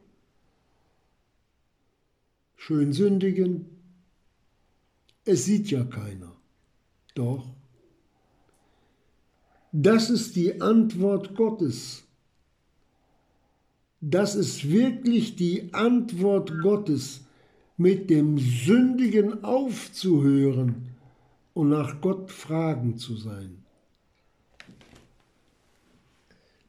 schön 2.55 2.91
sündigen. 2.91 3.65
Es 5.25 5.45
sieht 5.45 5.69
ja 5.69 5.83
keiner. 5.83 6.35
Doch. 7.13 7.55
Das 9.71 10.09
ist 10.09 10.35
die 10.35 10.61
Antwort 10.61 11.35
Gottes. 11.35 12.03
Das 14.01 14.35
ist 14.35 14.69
wirklich 14.69 15.35
die 15.35 15.73
Antwort 15.73 16.53
Gottes, 16.61 17.21
mit 17.79 18.09
dem 18.09 18.37
Sündigen 18.37 19.43
aufzuhören 19.43 20.89
und 21.53 21.69
nach 21.69 22.01
Gott 22.01 22.29
fragen 22.29 22.97
zu 22.97 23.15
sein. 23.15 23.63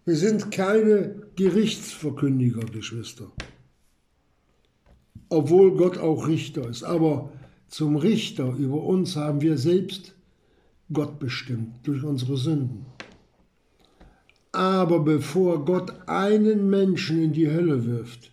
Wir 0.04 0.16
sind 0.16 0.52
keine 0.52 1.26
Gerichtsverkündiger, 1.34 2.64
Geschwister, 2.66 3.26
obwohl 5.28 5.76
Gott 5.76 5.98
auch 5.98 6.28
Richter 6.28 6.68
ist. 6.68 6.84
Aber 6.84 7.32
zum 7.66 7.96
Richter 7.96 8.54
über 8.54 8.82
uns 8.82 9.16
haben 9.16 9.40
wir 9.40 9.58
selbst 9.58 10.14
Gott 10.92 11.18
bestimmt 11.18 11.86
durch 11.86 12.02
unsere 12.02 12.36
Sünden. 12.36 12.86
Aber 14.52 15.00
bevor 15.00 15.64
Gott 15.64 15.92
einen 16.08 16.68
Menschen 16.70 17.22
in 17.22 17.32
die 17.32 17.50
Hölle 17.50 17.86
wirft, 17.86 18.32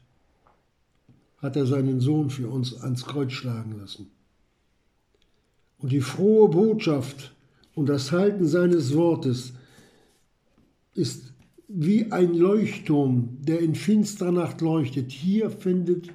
hat 1.37 1.55
er 1.55 1.67
seinen 1.67 1.99
Sohn 1.99 2.29
für 2.29 2.49
uns 2.49 2.73
ans 2.81 3.05
Kreuz 3.05 3.31
schlagen 3.31 3.77
lassen. 3.79 4.09
Und 5.77 5.91
die 5.91 6.01
frohe 6.01 6.49
Botschaft 6.49 7.35
und 7.75 7.87
das 7.87 8.11
Halten 8.11 8.47
seines 8.47 8.95
Wortes 8.95 9.53
ist 10.95 11.33
wie 11.67 12.11
ein 12.11 12.33
Leuchtturm, 12.33 13.37
der 13.41 13.59
in 13.59 13.75
finsterer 13.75 14.31
Nacht 14.31 14.61
leuchtet. 14.61 15.11
Hier 15.11 15.51
findet 15.51 16.07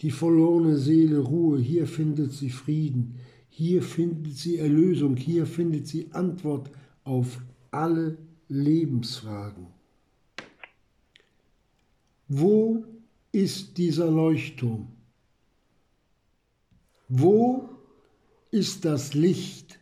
die 0.00 0.10
verlorene 0.10 0.78
Seele 0.78 1.18
Ruhe, 1.18 1.58
hier 1.58 1.86
findet 1.86 2.32
sie 2.32 2.50
Frieden, 2.50 3.16
hier 3.56 3.84
findet 3.84 4.36
sie 4.36 4.58
Erlösung, 4.58 5.14
hier 5.14 5.46
findet 5.46 5.86
sie 5.86 6.08
Antwort 6.10 6.72
auf 7.04 7.40
alle 7.70 8.18
Lebensfragen. 8.48 9.68
Wo 12.26 12.84
ist 13.30 13.78
dieser 13.78 14.10
Leuchtturm? 14.10 14.88
Wo 17.08 17.68
ist 18.50 18.84
das 18.84 19.14
Licht? 19.14 19.78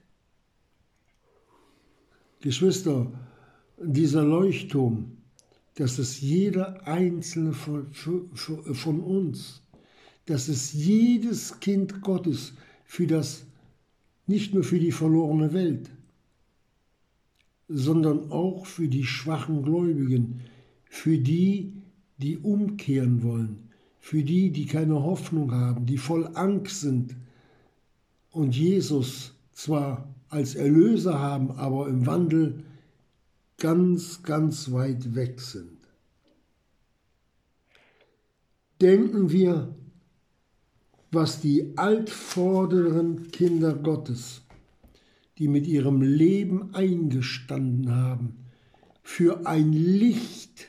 Geschwister, 2.41 3.11
dieser 3.79 4.23
Leuchtturm, 4.23 5.17
das 5.77 5.99
ist 5.99 6.21
jeder 6.21 6.87
einzelne 6.87 7.55
von, 7.55 9.01
uns, 9.01 9.63
das 10.27 10.51
ist 10.51 10.75
jedes 10.75 11.59
Kind 11.61 12.03
Gottes 12.03 12.53
für 12.85 13.07
das 13.07 13.47
nicht 14.27 14.55
nur 14.55 14.65
für 14.65 14.79
die 14.79 14.93
verlorene 14.93 15.53
Welt, 15.53 15.91
sondern 17.69 18.31
auch 18.31 18.67
für 18.67 18.89
die 18.89 19.05
schwachen 19.05 19.63
Gläubigen, 19.63 20.41
für 20.85 21.19
die, 21.19 21.73
die 22.19 22.39
umkehren 22.39 23.23
wollen, 23.23 23.71
für 23.99 24.23
die, 24.23 24.51
die 24.51 24.67
keine 24.67 25.03
Hoffnung 25.03 25.53
haben, 25.53 25.87
die 25.87 25.99
voll 25.99 26.29
Angst 26.35 26.81
sind 26.81 27.17
und 28.31 28.57
Jesus 28.57 29.35
zwar 29.53 30.15
als 30.29 30.55
Erlöser 30.55 31.19
haben, 31.19 31.51
aber 31.53 31.89
im 31.89 32.07
Wandel 32.07 32.65
ganz, 33.59 34.23
ganz 34.23 34.73
weit 34.73 35.15
weg 35.15 35.41
sind. 35.41 35.79
Denken 38.81 39.31
wir 39.31 39.75
was 41.13 41.41
die 41.41 41.77
altvorderen 41.77 43.31
Kinder 43.31 43.75
Gottes, 43.75 44.41
die 45.39 45.47
mit 45.47 45.67
ihrem 45.67 46.01
Leben 46.01 46.75
eingestanden 46.75 47.95
haben, 47.95 48.37
für 49.03 49.47
ein 49.47 49.73
Licht 49.73 50.69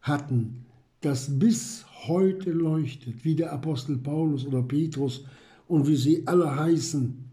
hatten, 0.00 0.66
das 1.00 1.38
bis 1.38 1.86
heute 2.08 2.50
leuchtet, 2.50 3.24
wie 3.24 3.36
der 3.36 3.52
Apostel 3.52 3.98
Paulus 3.98 4.44
oder 4.44 4.62
Petrus 4.62 5.24
und 5.68 5.86
wie 5.86 5.96
sie 5.96 6.26
alle 6.26 6.56
heißen, 6.56 7.24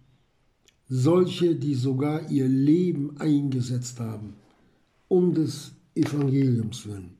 solche, 0.87 1.55
die 1.55 1.73
sogar 1.73 2.29
ihr 2.29 2.47
Leben 2.47 3.17
eingesetzt 3.17 3.99
haben, 3.99 4.35
um 5.07 5.33
des 5.33 5.71
Evangeliums 5.95 6.85
willen. 6.85 7.17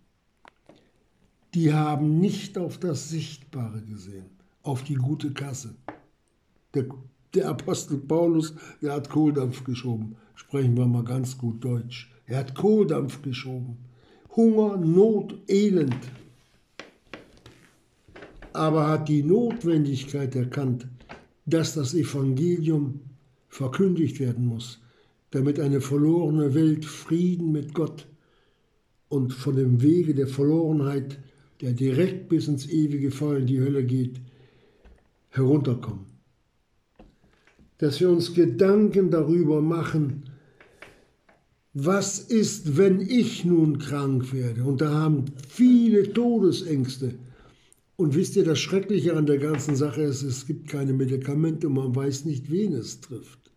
Die 1.55 1.73
haben 1.73 2.19
nicht 2.19 2.57
auf 2.57 2.77
das 2.77 3.09
Sichtbare 3.09 3.81
gesehen 3.81 4.42
auf 4.63 4.83
die 4.83 4.95
gute 4.95 5.31
Kasse. 5.31 5.75
Der, 6.73 6.85
der 7.33 7.49
Apostel 7.49 7.97
Paulus, 7.97 8.55
der 8.81 8.93
hat 8.93 9.09
Kohldampf 9.09 9.63
geschoben. 9.63 10.15
Sprechen 10.35 10.75
wir 10.75 10.87
mal 10.87 11.03
ganz 11.03 11.37
gut 11.37 11.63
Deutsch. 11.63 12.11
Er 12.25 12.39
hat 12.39 12.55
Kohldampf 12.55 13.21
geschoben. 13.21 13.77
Hunger, 14.35 14.77
Not, 14.77 15.35
Elend. 15.47 15.95
Aber 18.53 18.87
hat 18.87 19.09
die 19.09 19.23
Notwendigkeit 19.23 20.35
erkannt, 20.35 20.87
dass 21.45 21.73
das 21.75 21.93
Evangelium 21.93 23.01
verkündigt 23.49 24.19
werden 24.19 24.45
muss, 24.45 24.81
damit 25.31 25.59
eine 25.59 25.81
verlorene 25.81 26.53
Welt 26.55 26.85
Frieden 26.85 27.51
mit 27.51 27.73
Gott 27.73 28.07
und 29.09 29.33
von 29.33 29.55
dem 29.55 29.81
Wege 29.81 30.15
der 30.15 30.27
Verlorenheit, 30.27 31.19
der 31.61 31.73
direkt 31.73 32.29
bis 32.29 32.47
ins 32.47 32.67
ewige 32.67 33.11
Feuer 33.11 33.37
in 33.37 33.47
die 33.47 33.59
Hölle 33.59 33.83
geht, 33.83 34.19
herunterkommen. 35.33 36.05
Dass 37.79 37.99
wir 37.99 38.09
uns 38.09 38.33
Gedanken 38.33 39.11
darüber 39.11 39.61
machen, 39.61 40.23
was 41.73 42.19
ist, 42.19 42.77
wenn 42.77 43.01
ich 43.01 43.43
nun 43.45 43.79
krank 43.79 44.31
werde? 44.31 44.63
Und 44.63 44.81
da 44.81 44.93
haben 44.93 45.25
viele 45.49 46.13
Todesängste. 46.13 47.15
Und 47.95 48.15
wisst 48.15 48.35
ihr, 48.35 48.43
das 48.43 48.59
Schreckliche 48.59 49.15
an 49.15 49.25
der 49.25 49.39
ganzen 49.39 49.75
Sache 49.75 50.03
ist, 50.03 50.21
es 50.21 50.45
gibt 50.45 50.69
keine 50.69 50.93
Medikamente 50.93 51.67
und 51.67 51.73
man 51.73 51.95
weiß 51.95 52.25
nicht, 52.25 52.51
wen 52.51 52.73
es 52.73 53.01
trifft. 53.01 53.51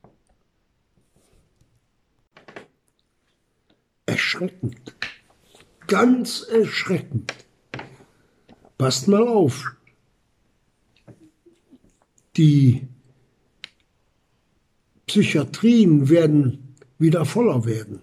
Erschreckend. 4.07 4.95
Ganz 5.87 6.47
erschreckend. 6.51 7.35
Passt 8.79 9.09
mal 9.09 9.27
auf. 9.27 9.76
Die 12.37 12.87
Psychiatrien 15.07 16.09
werden 16.09 16.75
wieder 16.99 17.25
voller 17.25 17.65
werden. 17.65 18.01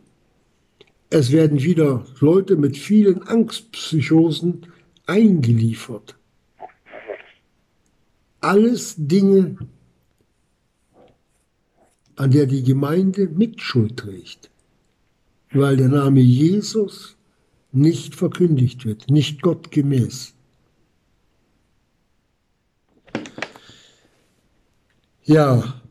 Es 1.09 1.31
werden 1.31 1.61
wieder 1.61 2.05
Leute 2.19 2.55
mit 2.55 2.75
vielen 2.77 3.21
Angstpsychosen 3.21 4.65
eingeliefert. 5.05 6.15
Alles 8.39 8.95
Dinge, 8.97 9.57
an 12.15 12.31
der 12.31 12.47
die 12.47 12.63
Gemeinde 12.63 13.27
Mitschuld 13.27 13.97
trägt, 13.97 14.49
weil 15.51 15.77
der 15.77 15.89
Name 15.89 16.19
Jesus 16.19 17.15
nicht 17.71 18.15
verkündigt 18.15 18.85
wird, 18.85 19.09
nicht 19.09 19.41
gottgemäß. 19.41 20.32
Ja, 25.25 25.81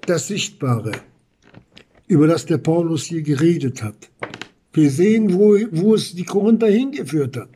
das 0.00 0.26
Sichtbare, 0.26 0.90
über 2.08 2.26
das 2.26 2.44
der 2.44 2.58
Paulus 2.58 3.04
hier 3.04 3.22
geredet 3.22 3.84
hat. 3.84 4.10
Wir 4.72 4.90
sehen, 4.90 5.32
wo, 5.32 5.56
wo 5.70 5.94
es 5.94 6.12
die 6.12 6.24
Korinther 6.24 6.66
hingeführt 6.66 7.36
hat. 7.36 7.50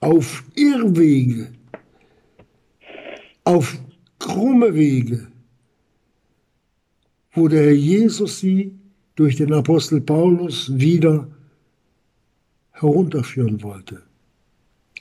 Auf 0.00 0.42
Irrwege, 0.54 1.52
auf 3.44 3.78
krumme 4.18 4.74
Wege, 4.74 5.28
wo 7.32 7.46
der 7.46 7.64
Herr 7.64 7.72
Jesus 7.72 8.40
sie 8.40 8.72
durch 9.16 9.36
den 9.36 9.52
Apostel 9.52 10.00
Paulus 10.00 10.72
wieder 10.74 11.28
herunterführen 12.70 13.62
wollte. 13.62 14.02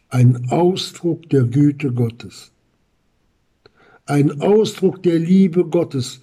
Ein 0.10 0.50
Ausdruck 0.50 1.30
der 1.30 1.44
Güte 1.44 1.94
Gottes 1.94 2.52
ein 4.08 4.42
Ausdruck 4.42 5.04
der 5.04 5.20
Liebe 5.20 5.66
Gottes, 5.66 6.22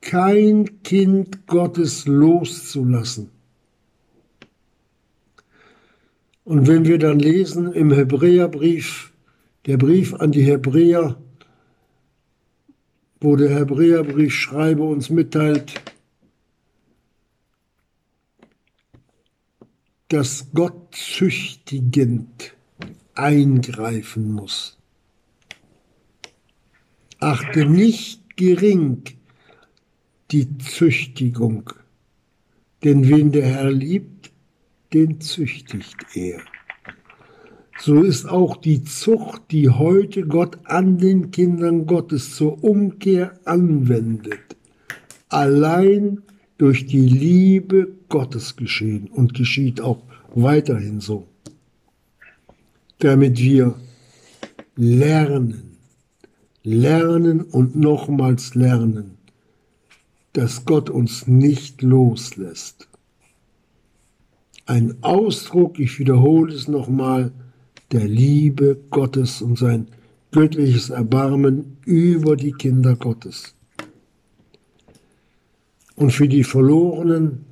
kein 0.00 0.82
Kind 0.82 1.46
Gottes 1.46 2.06
loszulassen. 2.06 3.30
Und 6.44 6.66
wenn 6.66 6.84
wir 6.84 6.98
dann 6.98 7.18
lesen 7.18 7.72
im 7.72 7.92
Hebräerbrief, 7.92 9.12
der 9.66 9.76
Brief 9.76 10.14
an 10.14 10.32
die 10.32 10.42
Hebräer, 10.42 11.20
wo 13.20 13.36
der 13.36 13.50
Hebräerbriefschreiber 13.50 14.84
uns 14.84 15.10
mitteilt, 15.10 15.74
dass 20.08 20.48
Gott 20.54 20.94
züchtigend 20.94 22.54
eingreifen 23.14 24.32
muss. 24.32 24.79
Achte 27.20 27.66
nicht 27.66 28.36
gering 28.36 29.02
die 30.30 30.56
Züchtigung, 30.56 31.70
denn 32.82 33.06
wen 33.06 33.30
der 33.30 33.46
Herr 33.46 33.70
liebt, 33.70 34.32
den 34.94 35.20
züchtigt 35.20 35.98
er. 36.14 36.40
So 37.78 38.02
ist 38.02 38.24
auch 38.26 38.56
die 38.56 38.84
Zucht, 38.84 39.42
die 39.50 39.68
heute 39.68 40.26
Gott 40.26 40.60
an 40.64 40.96
den 40.96 41.30
Kindern 41.30 41.86
Gottes 41.86 42.34
zur 42.34 42.64
Umkehr 42.64 43.38
anwendet, 43.44 44.56
allein 45.28 46.22
durch 46.56 46.86
die 46.86 47.06
Liebe 47.06 47.88
Gottes 48.08 48.56
geschehen 48.56 49.08
und 49.08 49.34
geschieht 49.34 49.82
auch 49.82 50.02
weiterhin 50.34 51.00
so, 51.00 51.26
damit 52.98 53.38
wir 53.38 53.74
lernen, 54.76 55.69
lernen 56.62 57.40
und 57.40 57.76
nochmals 57.76 58.54
lernen, 58.54 59.16
dass 60.32 60.64
Gott 60.64 60.90
uns 60.90 61.26
nicht 61.26 61.82
loslässt. 61.82 62.88
Ein 64.66 65.02
Ausdruck, 65.02 65.78
ich 65.78 65.98
wiederhole 65.98 66.54
es 66.54 66.68
nochmal, 66.68 67.32
der 67.90 68.06
Liebe 68.06 68.78
Gottes 68.90 69.42
und 69.42 69.58
sein 69.58 69.88
göttliches 70.30 70.90
Erbarmen 70.90 71.78
über 71.84 72.36
die 72.36 72.52
Kinder 72.52 72.94
Gottes. 72.94 73.54
Und 75.96 76.12
für 76.12 76.28
die 76.28 76.44
Verlorenen 76.44 77.44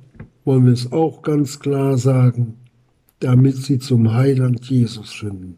wollen 0.45 0.65
wir 0.65 0.73
es 0.73 0.91
auch 0.91 1.21
ganz 1.21 1.59
klar 1.59 1.97
sagen, 1.97 2.55
damit 3.19 3.57
sie 3.57 3.79
zum 3.79 4.13
Heiland 4.13 4.65
Jesus 4.65 5.11
finden, 5.11 5.57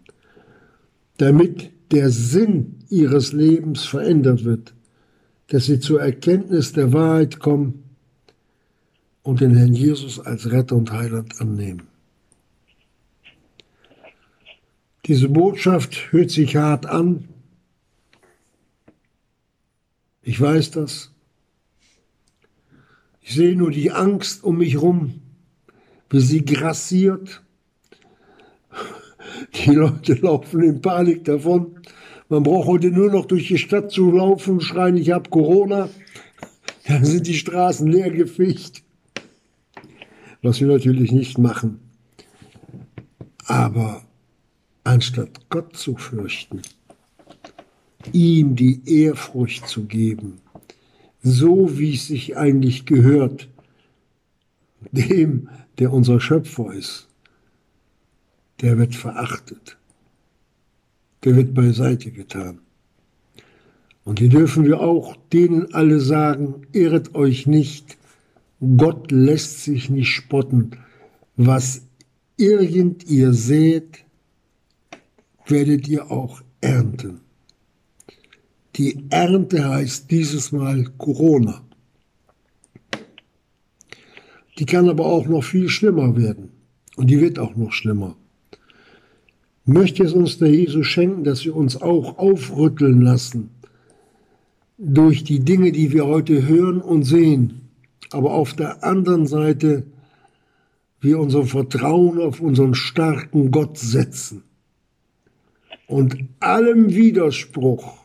damit 1.18 1.70
der 1.92 2.10
Sinn 2.10 2.80
ihres 2.90 3.34
Lebens 3.34 3.84
verändert 3.86 4.44
wird, 4.44 4.74
dass 5.48 5.66
sie 5.66 5.80
zur 5.80 6.02
Erkenntnis 6.02 6.72
der 6.74 6.94
Wahrheit 6.94 7.40
kommen 7.40 7.84
und 9.24 9.42
den 9.42 9.56
Herrn 9.56 9.74
Jesus 9.74 10.20
als 10.20 10.52
Retter 10.52 10.76
und 10.76 10.92
Heiland 10.92 11.40
annehmen. 11.42 11.88
Diese 15.06 15.30
Botschaft 15.30 16.12
hört 16.12 16.32
sich 16.32 16.56
hart 16.56 16.86
an. 16.86 17.28
Ich 20.22 20.40
weiß 20.40 20.72
das. 20.72 21.12
Ich 23.22 23.34
sehe 23.34 23.56
nur 23.56 23.72
die 23.72 23.92
Angst 23.92 24.44
um 24.44 24.58
mich 24.58 24.82
rum, 24.82 25.22
wie 26.10 26.20
sie 26.20 26.46
grassiert. 26.46 27.42
Die 29.54 29.72
Leute 29.72 30.14
laufen 30.14 30.62
in 30.62 30.82
Panik 30.82 31.26
davon. 31.26 31.78
Man 32.30 32.44
braucht 32.44 32.68
heute 32.68 32.92
nur 32.92 33.12
noch 33.12 33.26
durch 33.26 33.48
die 33.48 33.58
Stadt 33.58 33.92
zu 33.92 34.12
laufen 34.12 34.56
und 34.56 34.62
schreien, 34.62 34.98
ich 34.98 35.12
habe 35.12 35.30
Corona. 35.30 35.90
Dann 36.88 37.06
sind 37.06 37.28
die 37.28 37.34
Straßen 37.34 37.88
leer 37.88 38.10
gefegt. 38.10 38.84
Was 40.42 40.60
wir 40.60 40.68
natürlich 40.68 41.12
nicht 41.12 41.38
machen. 41.38 41.80
Aber 43.46 44.02
anstatt 44.84 45.50
Gott 45.50 45.76
zu 45.76 45.96
fürchten, 45.98 46.62
ihm 48.14 48.56
die 48.56 48.82
Ehrfurcht 48.86 49.68
zu 49.68 49.86
geben, 49.86 50.40
so 51.22 51.78
wie 51.78 51.94
es 51.94 52.08
sich 52.08 52.38
eigentlich 52.38 52.86
gehört, 52.86 53.50
dem, 54.92 55.50
der 55.78 55.94
unser 55.94 56.20
Schöpfer 56.20 56.74
ist, 56.74 57.08
der 58.62 58.78
wird 58.78 58.96
verachtet, 58.96 59.78
der 61.24 61.36
wird 61.36 61.54
beiseite 61.54 62.12
getan. 62.12 62.60
Und 64.04 64.20
hier 64.20 64.30
dürfen 64.30 64.66
wir 64.66 64.80
auch 64.80 65.16
denen 65.32 65.74
alle 65.74 66.00
sagen, 66.00 66.68
irret 66.72 67.14
euch 67.16 67.46
nicht, 67.48 67.98
Gott 68.78 69.12
lässt 69.12 69.64
sich 69.64 69.90
nicht 69.90 70.10
spotten. 70.10 70.72
Was 71.36 71.82
irgend 72.38 73.10
ihr 73.10 73.34
seht, 73.34 74.06
werdet 75.48 75.88
ihr 75.88 76.12
auch 76.12 76.42
ernten. 76.62 77.22
Die 78.76 79.06
Ernte 79.10 79.68
heißt 79.68 80.10
dieses 80.12 80.52
Mal 80.52 80.86
Corona. 80.98 81.62
Die 84.58 84.66
kann 84.66 84.90
aber 84.90 85.06
auch 85.06 85.28
noch 85.28 85.44
viel 85.44 85.70
schlimmer 85.70 86.16
werden. 86.16 86.52
Und 86.96 87.08
die 87.08 87.20
wird 87.20 87.40
auch 87.40 87.56
noch 87.56 87.72
schlimmer. 87.72 88.16
Möchte 89.66 90.04
es 90.04 90.14
uns 90.14 90.38
der 90.38 90.50
Jesus 90.50 90.88
schenken, 90.88 91.24
dass 91.24 91.46
wir 91.46 91.56
uns 91.56 91.82
auch 91.82 92.18
aufrütteln 92.18 93.02
lassen 93.02 93.52
durch 94.78 95.24
die 95.24 95.40
Dinge, 95.40 95.72
die 95.72 95.92
wir 95.92 96.08
heute 96.08 96.48
hören 96.48 96.82
und 96.82 97.04
sehen, 97.04 97.70
aber 98.12 98.34
auf 98.34 98.54
der 98.54 98.84
anderen 98.84 99.28
Seite 99.28 99.84
wir 101.00 101.20
unser 101.20 101.46
Vertrauen 101.46 102.20
auf 102.20 102.42
unseren 102.42 102.74
starken 102.74 103.52
Gott 103.52 103.78
setzen. 103.78 104.44
Und 105.88 106.18
allem 106.40 106.94
Widerspruch 106.94 108.02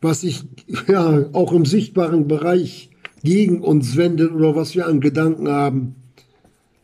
was 0.00 0.20
sich 0.20 0.44
ja 0.88 1.26
auch 1.32 1.52
im 1.52 1.64
sichtbaren 1.64 2.28
Bereich 2.28 2.90
gegen 3.22 3.60
uns 3.60 3.96
wendet 3.96 4.32
oder 4.32 4.54
was 4.54 4.74
wir 4.74 4.86
an 4.86 5.00
Gedanken 5.00 5.48
haben, 5.48 5.96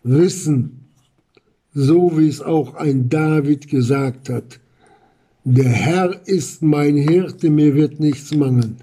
wissen, 0.03 0.82
so 1.75 2.19
wie 2.19 2.29
es 2.29 2.41
auch 2.41 2.75
ein 2.75 3.09
David 3.09 3.69
gesagt 3.69 4.29
hat, 4.29 4.61
der 5.45 5.71
Herr 5.71 6.27
ist 6.27 6.63
mein 6.63 6.97
Hirte, 6.97 7.51
mir 7.51 7.75
wird 7.75 7.99
nichts 7.99 8.35
mangeln. 8.35 8.77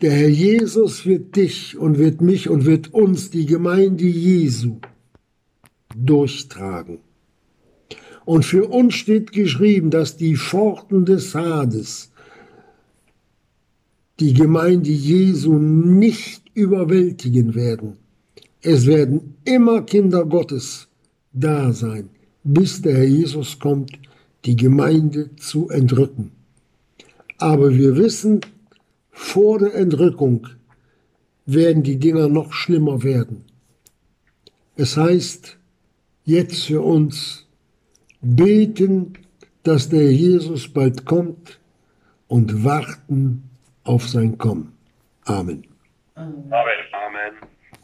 Der 0.00 0.12
Herr 0.12 0.28
Jesus 0.28 1.06
wird 1.06 1.34
dich 1.34 1.76
und 1.76 1.98
wird 1.98 2.20
mich 2.20 2.48
und 2.48 2.66
wird 2.66 2.92
uns, 2.94 3.30
die 3.30 3.46
Gemeinde 3.46 4.04
Jesu, 4.04 4.76
durchtragen. 5.96 6.98
Und 8.24 8.44
für 8.44 8.68
uns 8.68 8.94
steht 8.94 9.32
geschrieben, 9.32 9.90
dass 9.90 10.16
die 10.16 10.36
Pforten 10.36 11.04
des 11.04 11.34
Hades 11.34 12.12
die 14.20 14.34
Gemeinde 14.34 14.90
Jesu 14.90 15.54
nicht 15.58 16.42
überwältigen 16.54 17.54
werden. 17.54 17.98
Es 18.60 18.86
werden 18.86 19.36
immer 19.44 19.82
Kinder 19.82 20.24
Gottes 20.24 20.85
da 21.36 21.72
sein, 21.72 22.10
bis 22.42 22.82
der 22.82 22.96
Herr 22.96 23.04
Jesus 23.04 23.58
kommt, 23.58 23.98
die 24.44 24.56
Gemeinde 24.56 25.34
zu 25.36 25.68
entrücken. 25.68 26.32
Aber 27.38 27.74
wir 27.74 27.96
wissen, 27.96 28.40
vor 29.10 29.58
der 29.58 29.74
Entrückung 29.74 30.46
werden 31.44 31.82
die 31.82 31.98
Dinger 31.98 32.28
noch 32.28 32.52
schlimmer 32.52 33.02
werden. 33.02 33.44
Es 34.76 34.96
heißt 34.96 35.58
jetzt 36.24 36.64
für 36.64 36.82
uns 36.82 37.46
beten, 38.20 39.14
dass 39.62 39.88
der 39.88 40.12
Jesus 40.12 40.68
bald 40.68 41.04
kommt 41.04 41.60
und 42.28 42.64
warten 42.64 43.50
auf 43.84 44.08
sein 44.08 44.38
Kommen. 44.38 44.72
Amen. 45.24 45.64
Amen. 46.14 46.52
Amen. 46.52 47.45